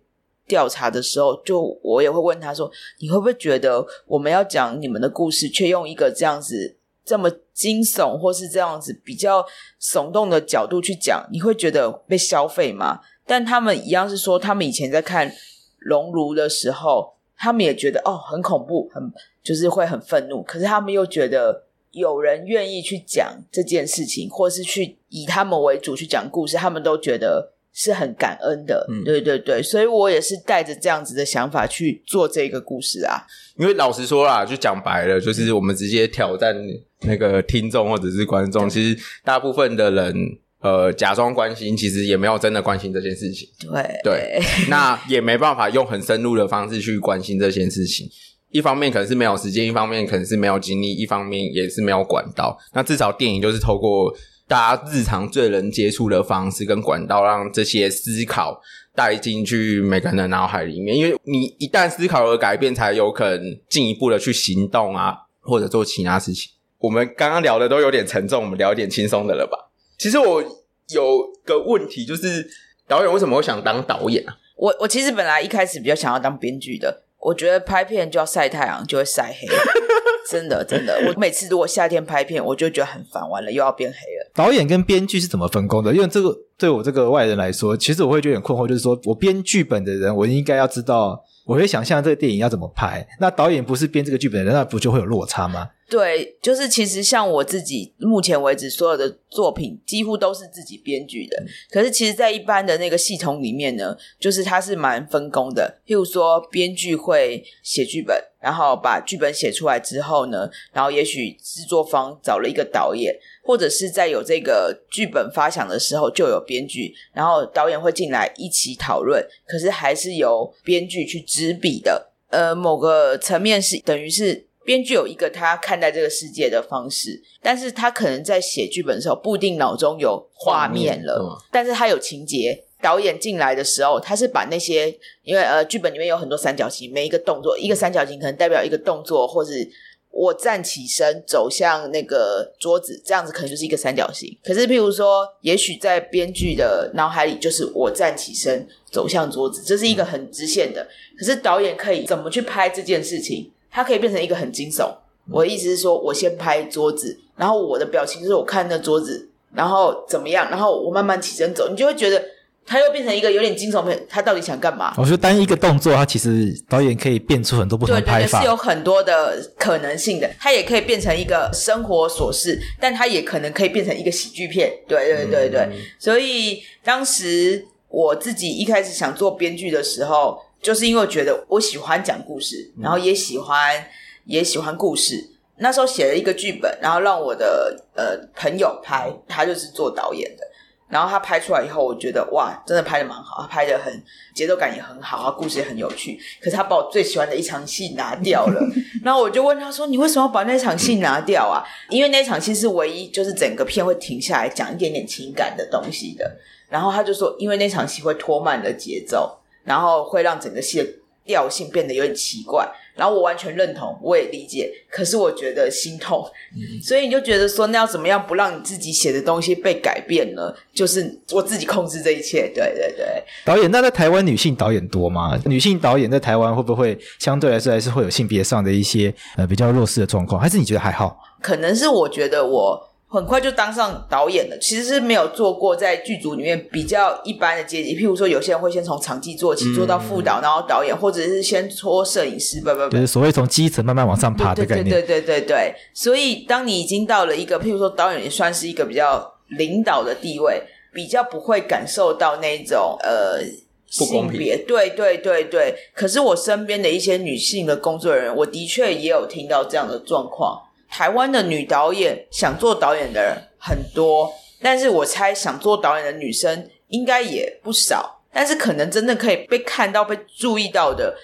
[0.49, 9.45] 调查的时候，就我也会问他说：“你会不会觉得我们要讲你们的故事，却用一个这样子这么惊悚，或是这样子比较
[9.79, 15.29] 耸动的角度去讲，你会觉得被消费吗？”但他们一样是说，他们以前在看
[15.77, 20.41] 《熔炉》的时候，他们也觉得哦很恐怖，很就是会很愤怒。
[20.41, 27.53] 可是他们又觉得有人愿意去讲这件事情，或是去以他们为主去讲故事，他们都觉得。
[27.73, 33.21] 是很感恩的，嗯，对对对，所以我也是带着这样子的想法去做这个故事啊。
[33.57, 36.55] 因为老实说啦，就讲白了，就是我们直接挑战
[37.01, 40.13] 那个听众或者是观众，其实大部分的人
[40.61, 43.47] 呃假装关心，其实也没有真的关心这件事情。
[43.71, 48.09] 对对，那也没办法用很深入的方式去关心这件事情。
[48.51, 52.57] 一方面可能是没有时间，一方面可能是没有精力，一方面也是没有管道。
[52.73, 54.13] 那至少电影就是透过。
[54.49, 58.59] 大家日常最能接触的方式跟管道，让这些思考
[58.95, 60.97] 带进去每个人的脑海里面。
[60.97, 66.51] 因为你一旦思考而改变，才有可能进一步的去行动啊，或者做其他事情。
[66.79, 69.69] 我们刚刚聊的都有点沉重，我们聊一点轻松的了吧？
[69.99, 72.49] 其实我有个问题，就是
[72.87, 74.35] 导演为什么会想当导演啊？
[74.57, 77.03] 我我其实本来一开始比较想要当编剧的。
[77.19, 79.47] 我觉得拍片就要晒太阳，就会晒黑。
[80.29, 84.31] 真的真的，我每次如果夏天拍片，我就觉得很烦，完了又要变黑了。
[84.35, 85.91] 导演跟编剧是怎么分工的？
[85.91, 93.07] 因为这个对我这个外人来说，其实我会觉得困惑，就是说我编剧本的人，我应该要知道，我会想象这个电影要怎么拍。
[93.19, 95.69] 那导演不是编这个剧本的人，那不就会有落差吗？
[95.89, 101.43] 对，就是其实像我自己目前为止所有的作品，几乎都是自己编剧的。
[101.71, 105.79] 可是其实，在一般的那个系统里面呢，就是它是蛮分工的。
[105.87, 119.25] 譬如说，编剧会写剧本，然后把剧本写出来之后呢，然后也许制作方找了一个导演，或者是在有这个剧本发想的时候就有编剧，然后导演会进来一起讨论。
[119.47, 122.11] 可是还是由编剧去执笔的。
[122.29, 124.45] 呃，某个层面是等于是。
[124.69, 132.65] 编剧有一个他看待这个世界的方式，但是他可能在写剧本的时候不一定脑中有画面了，嗯、但是他有情节。
[132.79, 139.67] 导演进来的时候，他是把那些因为呃剧本里面有很多三角形，每一个动作一个三角形可能代表一个动作，或是
[140.11, 144.37] 我站起身走向那个桌子，这样子可能就是一个三角形。
[144.43, 150.87] 可是譬如说，也许在编剧的脑海里就是我站起身走向桌子，这是一个很直线的。
[151.17, 153.51] 可是导演可以怎么去拍这件事情？
[153.71, 154.89] 它可以变成一个很惊悚。
[155.31, 162.19] 我的意思是说，我先拍桌子，然后我的表情就是我看那桌子，然后怎么样，然后我慢慢起身走，你就会觉得
[162.65, 164.07] 它又变成一个有点惊悚片。
[164.09, 164.91] 他到底想干嘛？
[164.97, 170.27] 我觉得单一个动作，它其实导演可以变出很多不同的拍法，对对对，是有很多的可能性的。
[170.39, 174.71] 它也可以变成一个生活琐事，但它也可能可以变成一个喜剧片。
[174.87, 180.39] 对对对对，嗯、所以当时我自己一开始想做编剧的时候。
[180.61, 183.85] 就是因为觉得我喜欢讲故事，然后也喜欢、嗯、
[184.25, 185.29] 也喜欢故事。
[185.57, 190.43] 那时候写了一个剧本，然后让我的呃朋友拍，他就是做导演的。
[190.87, 196.19] 然后他拍出来以后，我觉得哇，真的拍的蛮好，他拍的很节奏感也很好，故事也很有趣。
[196.41, 198.59] 可是他把我最喜欢的一场戏拿掉了。
[199.03, 206.37] 然后我就问他说：“你为什么要把那场戏拿掉啊？”因为那场戏是唯一就是整个片会停下来讲一点点情感的东西的。
[206.69, 210.87] 然后他就说：“因为那场戏会拖慢了节奏。”然后会让整个戏的
[211.25, 220.51] 调性变得有点奇怪，然后我完全认同，我也理解，可是我觉得心痛，嗯、所以你就觉得说，那要怎么样不让你自己写的东西被改变呢？
[220.73, 222.51] 就是我自己控制这一切。
[222.51, 225.39] 对对对，导演，那在台湾女性导演多吗？
[225.45, 230.41] 女性导演在台湾会不会相对来说还是会有性别上的一些呃比较弱势的状况？
[230.41, 231.15] 还是你觉得还好？
[231.41, 232.88] 可能是我觉得我。
[233.11, 244.87] 很快就当上导演了，其实是没有做过在剧组里面比较一般的阶级，譬如说有些人会先从场记做起，做到副导，然后导演，或者是先搓摄影师，不不不，就是所谓从基层慢慢往上爬的概念。
[244.87, 250.61] 对对对对对，所以当你已经到了一个譬如说导演也算是一个比较领导的地位，
[250.93, 253.41] 比较不会感受到那种呃
[253.87, 255.73] 性别，对对对对。
[255.95, 260.61] 可是我身边的一些女性的工作人员，我的确也有听到这样的状况。
[260.89, 271.15] 台湾的女导演想做导演的人很多，但是我猜想做导演的女生应该也不少，但是可能真的可以被看到、被注意到的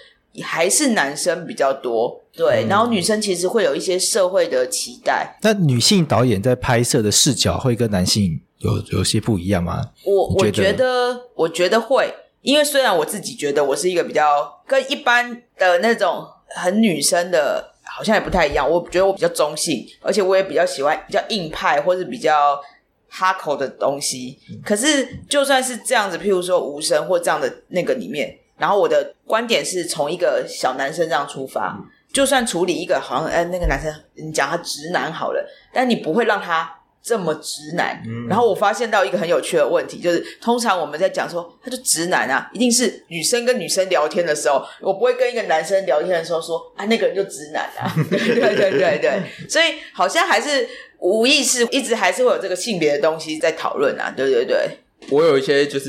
[0.42, 2.22] 还是男生比较多。
[2.32, 5.36] 对，嗯、然后女生其实会有一些社会的期待。
[5.42, 9.90] 那女性导演在拍摄的视角会跟男性有有些不一样吗？
[10.04, 17.72] 我我觉得，我觉得会，因为虽然我自己觉得我是一个比较跟一般的那种很女生的。
[17.96, 22.60] 好像也不太一样，我觉得我比较中性，而且我也比较喜欢比较硬派或是比较
[23.08, 24.38] 哈口的东西。
[24.62, 31.74] 可是就算是这样子，譬如说无声或这样的那个里面，然后我的观点是从一个小男生这样出发，
[32.12, 35.42] 就算处理一个好像哎那个男生，你讲他直男好了，
[35.72, 36.70] 但你不会让他。
[37.06, 48.98] 这么直男，嗯、然后我发现到一个很有趣的问题，就是通常我们在讲说他就直男啊，一定是女生跟女生聊天的时候，我不会跟一个男生聊天的时候说啊那个人就直男啊， 对对对对。
[49.00, 54.68] 对，所以好像还是无意识一直还是会有这个性别的东西在讨论啊，对对对。
[55.10, 55.88] 我有一些就是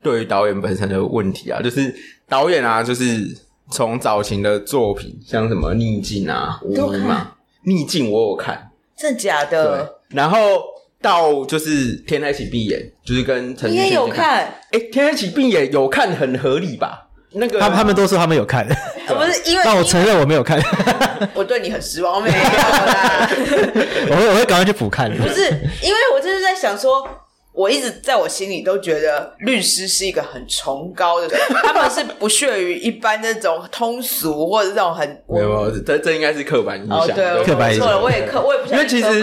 [0.00, 1.92] 对于导演本身的问题啊，就是
[2.28, 3.36] 导演啊，就是
[3.68, 7.34] 从早前的作品像什么逆境啊、无名嘛，
[7.64, 9.98] 逆境我有看，真的假的？
[10.12, 10.62] 然后
[11.00, 13.70] 到就是天黑请闭眼，就是跟陈。
[13.70, 14.52] 你也有看？
[14.70, 17.08] 哎，天黑请闭眼有看，很合理吧？
[17.34, 18.66] 那个他他们都说他们有看，
[19.08, 19.62] 不是因为？
[19.64, 20.60] 但我承认我没有看，
[21.34, 23.30] 我对你很失望，没有啦。
[24.10, 25.10] 我会我会赶快去补看。
[25.16, 25.44] 不是，
[25.82, 27.08] 因为我就是在想说。
[27.52, 36.98] 我一直在我心里都觉得律师是一个很崇高的人， 他们是不屑于一般那种通俗或者这种很没有，没有，这这应该是刻板印象。
[36.98, 37.86] 哦，对，刻板印象。
[37.86, 38.78] 错了，我也刻，我也不想刻板了。
[38.78, 39.22] 因为其实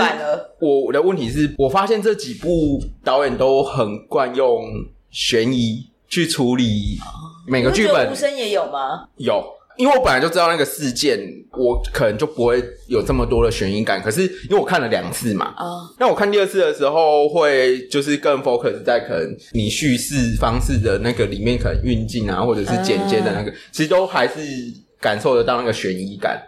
[0.60, 4.64] 我的问题是我发现这几部导演都很惯用
[5.10, 7.00] 悬疑去处理
[7.48, 8.12] 每个剧本。
[8.12, 9.08] 无声也有吗？
[9.18, 9.44] 有。
[9.80, 11.18] 因为我本来就知道那个事件，
[11.54, 14.02] 我可能就不会有这么多的悬疑感。
[14.02, 24.34] 可是因为我看了两次嘛，啊、uh，那我看第二次的时候，会就是更 focus 在可能你叙事方式的那个里面，可能运镜啊，或者是剪接的那个，uh, 其实都还是
[25.00, 26.44] 感受得到那个悬疑感。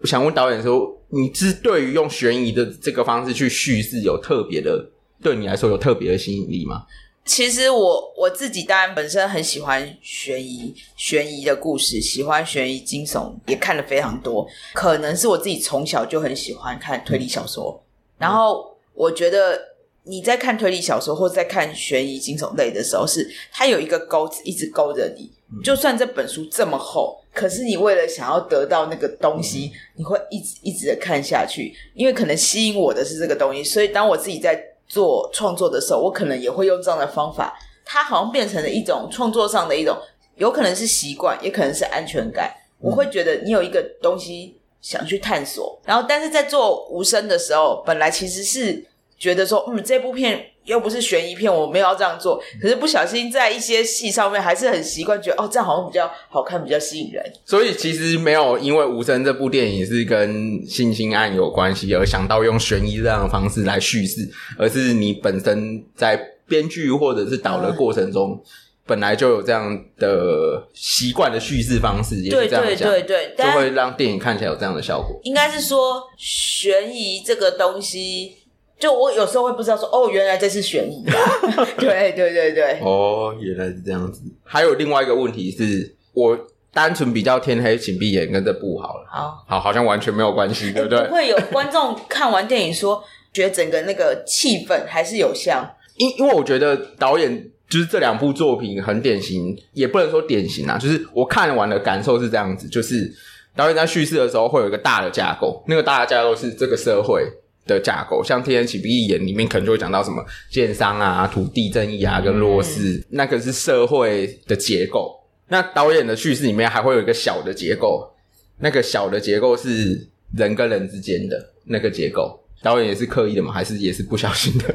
[0.00, 4.88] 我想问导演说，你是对于用悬疑的这个方式去叙事，有特别的，
[5.20, 6.82] 对你来说有特别的吸引力吗？
[7.28, 14.48] 其实我我自己当然本身很喜欢悬疑悬疑的故事，喜欢悬疑惊悚，也看了非常多。
[14.72, 17.84] 可能是我自己从小就很喜欢看推理小说，
[18.16, 19.60] 然后我觉得
[20.04, 25.30] 你在看推理小说或者在看悬疑惊悚类的时候，是它有一个钩子一直勾着你。
[25.62, 33.62] 就算这本书这么厚，可是你为了想要得到那个东西，你会一直一直的看下去，因为可能吸引我的是这个东西。
[33.62, 34.58] 所以当我自己在
[34.88, 37.58] 做创作的时候，我可能也会用这样的方法。
[37.84, 39.96] 它好像变成了一种创作上的一种，
[40.36, 42.52] 有可能是习惯，也可能是安全感。
[42.80, 48.86] 我会觉得你有一个东西想去探索，然后但是在做无声的时候，本来其实是
[49.18, 50.52] 觉得说，嗯，这部片。
[50.64, 52.38] 又不是悬疑片，我没有要这样做。
[52.60, 57.24] 可是不小心在一些戏上面，还是很习惯觉得哦，这样好像比较好看，比较吸引人。
[57.46, 68.40] 所以其实没有因为《无声》这部电影是跟性侵案有关系，而想到用悬疑这样的方式来叙事，而是你本身在编剧或者是导的过程中，嗯、
[68.84, 75.18] 本来就有这样的习惯的叙事方式，也是这样讲，对对对对，就会让电影看起来有这样的效果。
[75.22, 78.34] 应该是说悬疑这个东西。
[78.78, 81.16] 就我有时候会不知道说，哦，原来这是悬疑啊。
[81.76, 82.78] 对对对对。
[82.80, 84.22] 哦，原来是这样子。
[84.44, 86.38] 还有另外一个问题是，我
[86.72, 89.06] 单纯比较天黑请闭眼跟这部好了。
[89.10, 91.02] 好，好，好像完全没有关系，对不对？
[91.08, 93.02] 不会有观众看完电影说，
[93.32, 95.68] 觉得整个那个气氛还是有像。
[95.96, 103.12] 因因为我觉得导演就是这两部作品很典型，也不能说典型啊，就是我看完的感受是这样子，就是
[103.56, 107.28] 导演在叙事的时候会有一个大的架构，那个大的架构是这个社会。
[107.68, 115.14] 的架构，像《天黑请闭眼》里面可能就会讲到什么建商啊、土地正义啊，跟弱势，嗯、那个是社会的结构。
[115.48, 118.10] 那导演的叙事里面还会有一个小的结构，
[118.58, 122.40] 那个小的结构是人跟人之间的那个结构。
[122.60, 123.52] 导演也是刻意的吗？
[123.52, 124.74] 还是也是不小心的？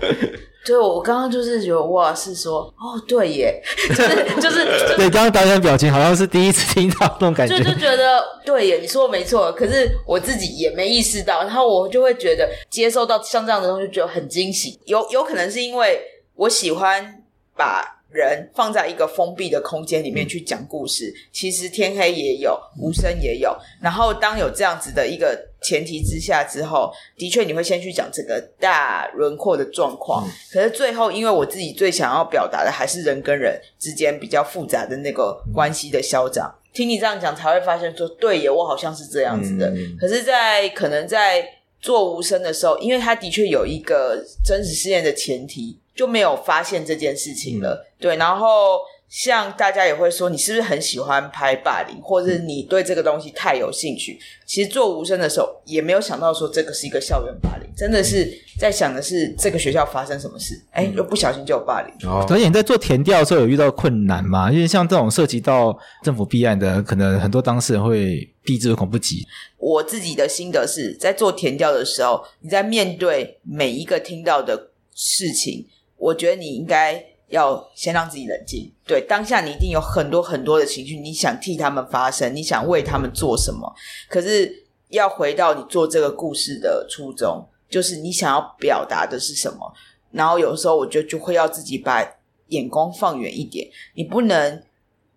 [0.65, 14.79] 对，我刚刚就是觉得哇，是说哦，对耶，就是就是 对，刚刚导演的表情好像是第一次听到那种感觉，就就觉得对耶，你说的没错，可是我自己也没意识到，然后我就会觉得接受到像这样的东西，就觉得很惊喜。
[14.85, 16.01] 有有可能是因为
[16.35, 17.21] 我喜欢
[17.55, 17.99] 把。
[18.13, 23.55] 人放在一个封闭的空间里面去讲故事，嗯、其实天黑也有，无声也有。
[23.81, 30.23] 然后当有这样子的一个前提之下之后，的确你会先去讲整个大轮廓的状况。
[30.27, 36.47] 嗯、可是最后，因为我自己最想要表达的还是人跟人之间比较复杂的那个关系的消长。
[36.47, 39.69] 嗯、听你这样讲，才会发现说，对耶，我好像是这样子的。
[39.69, 41.43] 嗯、可是，在可能在
[41.81, 45.79] 做无声的时候，因为它的确有一个真实事件的前提。
[45.95, 48.15] 就没有发现这件事情了，嗯、对。
[48.15, 54.19] 然后像大家也会说，你是不是很喜欢拍霸凌，或者是你对这个东西太有兴趣？
[54.43, 58.27] 其实做无声的时候，也没有想到说这个是一个校园霸凌，真的是
[58.57, 62.09] 在想的是这个学校发生什么事，哎，又不小心就有霸凌。
[62.09, 64.51] 哦，所以你在做填调的时候有遇到困难吗？
[64.51, 69.23] 因为像这种涉及到政府弊案的，可能很多当事人会避之唯恐不及。
[69.59, 75.67] 我自己的心得是在做填调的时候，你在面对每一个听到的事情。
[76.03, 78.69] 我觉得你应该要先让自己冷静。
[78.85, 83.73] 对，当下你一定有很多很多的情绪，你想替他们发声，你想为他们做什么。
[84.09, 89.73] 可是要回到你做这个故事的初衷，就是你想要表达的是什么。
[90.11, 92.05] 然后有时候我就就会要自己把
[92.47, 94.61] 眼光放远一点，你不能。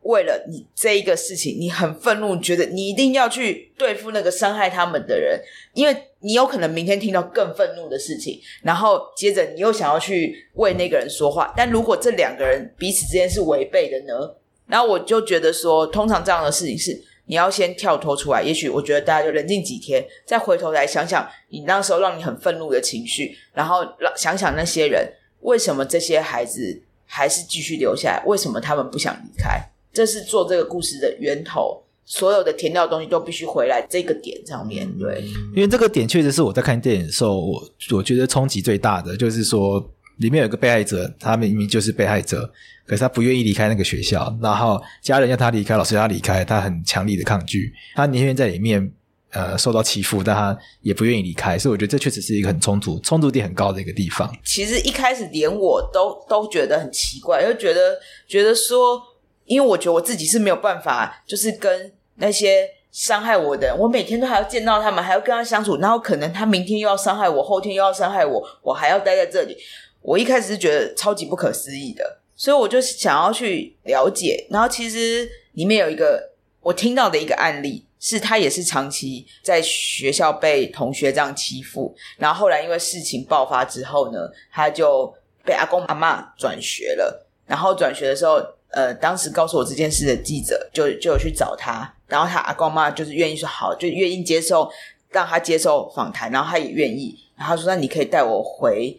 [0.07, 5.41] 为了你这一个事情，你很愤怒，觉得你一定要去对付那个伤害他们的人，
[5.75, 11.53] 因为你有可能明天听到更愤怒的事情，然后接着你又想要去为那个人说话。
[11.57, 14.37] 但如果这两个人彼此之间是违背的呢？
[14.67, 18.43] 然后我就觉得说，通常这样的事情是你要先跳脱出来。
[18.43, 23.85] 也许我觉得大家就冷静几天，再回头来想想你那时候让你很愤怒的情绪，然后
[24.17, 25.09] 想想那些人
[25.41, 29.61] 为什么这些孩子还是继续留下来，为什么他们不想离开。
[29.97, 35.25] 这是做这个故事的源头，所有的填掉的东西都必须回来这个点上面对。
[35.55, 37.63] 因为这个点确实是我在看电影的时候，我
[37.95, 39.83] 我觉得冲击最大的，就是说
[40.19, 42.47] 里面有个被害者，他明明就是被害者，
[42.85, 48.93] 可是他不愿意离开那个学校，然后家人要他离开，老师要他离开，他很强力的抗拒，他宁愿在里面
[49.31, 51.59] 呃受到欺负，但他也不愿意离开。
[51.59, 54.31] 所以我觉得这确实是一个很冲突、冲突点很高的一个地方。
[54.45, 59.01] 其实一开始连我都都觉得很奇怪，就觉得觉得说。
[59.47, 69.57] 因为我觉得我自己是没有办法，就是跟那些伤害我的人，我每天都还要见到他们，还要跟他相处，然后可能他明天又要伤害我，后天又要伤害我，我还要待在这里。
[70.01, 74.47] 我一开始是觉得超级不可思议的，所以我就想要去了解。
[74.51, 84.19] 然后其实里面有一个我听到的一个案例，是他也是长期在学校被同学这样欺负，然后后来因为事情爆发之后呢，
[84.51, 88.41] 他就被阿公阿妈转学了，然后转学的时候。
[88.71, 94.71] 呃，当时告诉我这件事的记者就就有去找他，然后他阿公妈就是愿意说好，就愿意接受
[95.11, 98.99] 让他接受访谈，然后他也愿意，然后他说那你可以带我回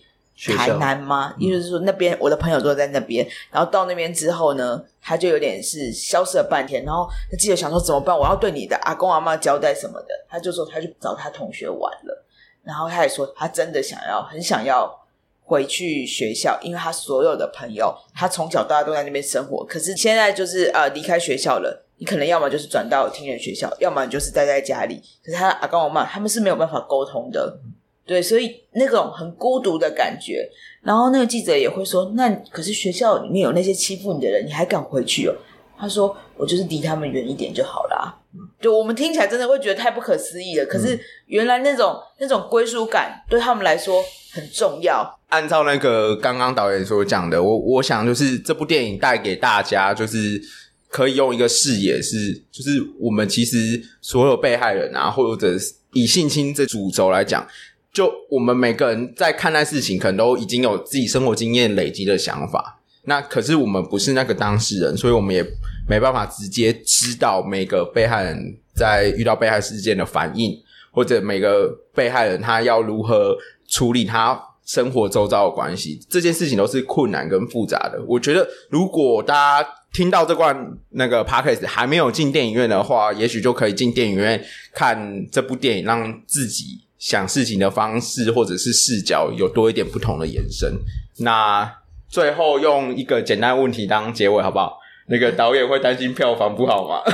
[0.56, 1.36] 台南吗？
[1.38, 8.18] 意思是说那边我的朋友都在那边，然后到那边之后呢，他就有点是消失了半天，然后他记者想说怎么办？
[8.18, 10.08] 我要对你的阿公阿妈交代什么的？
[10.30, 12.26] 他就说他去找他同学玩了，
[12.64, 15.07] 然后他也说他真的想要，很想要。
[15.48, 19.66] 回去学校，因为他所有的朋友，他从小到大都在那边生活。
[19.66, 25.02] 可是现在就是呃离开学校了，你可能要么就是转到听人学校，要么就是待在家里。
[25.24, 27.58] 可是他阿公阿嬷他们是没有办法沟通的，
[28.06, 30.50] 对，所以那种很孤独的感觉。
[30.82, 35.34] 然后那个记者也会说：“那可是学校里面有那些欺负你的人，你还敢回去哦？”
[35.80, 38.14] 他说：“我就是离他们远一点就好啦。”
[38.60, 40.66] 就我们听起来真的会觉得太不可思议了。
[40.66, 45.20] 可是原来那种那种归属感对他们来说很重要。
[45.30, 50.42] 按照那个刚刚导演所讲的，我我想就是这部电影带给大家，就是
[50.88, 55.56] 可以用一个视野是，就是我们其实所有被害人啊，或者
[55.94, 57.46] 以性侵这主轴来讲，
[57.92, 62.80] 就我们每个人在看待事情，可能都已经有自己生活经验累积的想法。
[63.04, 65.46] 那可是我们不是那个当事人，所以我们也
[65.88, 70.58] 没办法直接知道每个被害人在遇到被害事件的反应，
[70.92, 74.40] 或者每个被害人他要如何处理他。
[74.68, 78.04] 生活周遭的关系，这件事情都是困难跟复杂的。
[78.06, 90.78] 我觉得，如果大家听到这段那个 podcast 还没有进电影院的话，也许就可以进电影院看这部电影，让自己想事情的方式或者是视角有多一点不同的延伸。
[91.20, 91.74] 那
[92.10, 94.78] 最后用一个简单问题当结尾，好不好？
[95.08, 97.02] 那个导演会担心票房不好吗？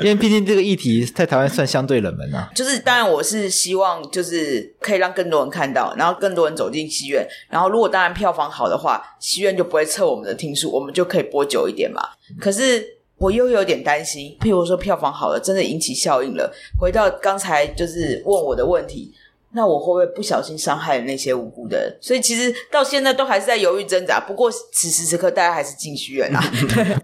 [0.00, 2.50] 因为毕竟这个议题在台湾算相对冷门啊。
[2.52, 12.02] 就是当然我是希望就是可以让更多人看到，然后更多人走进戏院，然后如果当然票房好的话，戏院就不会测我们的听数，我们就可以播久一点嘛。
[12.40, 12.84] 可是
[13.18, 19.14] 我又有点担心，譬如说票房好了，真的引起效应了，回到刚才就是问我的问题。
[19.54, 21.98] 那我会不会不小心伤害了那些无辜的人？
[22.00, 24.18] 所以其实到现在都还是在犹豫挣扎。
[24.18, 26.42] 不过此时此刻，大家还是进戏院啊。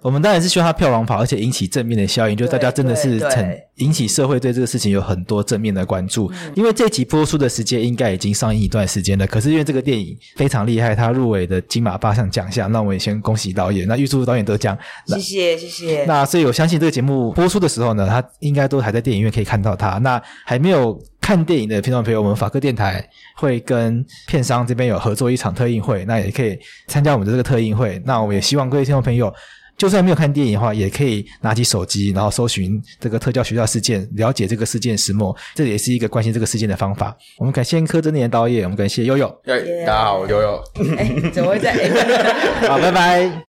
[0.02, 6.30] 我们当然是希望它票房跑，而且引起正面的效应，就是大家真的是很引起社会对这个事情有很多正面的关注。
[6.54, 14.76] 因为这集播出的时间应该已经上映一段时间了，可是因为这个电影非常厉害，它入围的金马八项奖项，那我们也先恭喜导演，那预祝导演得奖。
[15.06, 16.04] 谢谢谢谢。
[16.04, 19.98] 那所以我相信这个节目播出的时候呢，他应该都还在电影院可以看到他。
[19.98, 21.00] 那还没有。
[21.30, 26.58] 看电影的听众朋友，我们法科电台会跟片商这边有合作一场特映会，那也可以
[26.88, 28.02] 参加我们的这个特映会。
[28.04, 29.32] 那我们也希望各位听众朋友，
[29.78, 37.16] 就算没有看电影的话，也可以拿起手机，然后搜寻这个特教学校事件，了解这个事件始末，这也是一个关心这个事件的方法。
[37.38, 39.32] 我们感谢柯震年导演，我们感谢悠悠。
[39.44, 40.60] 对，大家好，我悠悠。
[40.98, 41.72] 哎，怎么会在？
[42.66, 43.30] 好，拜拜。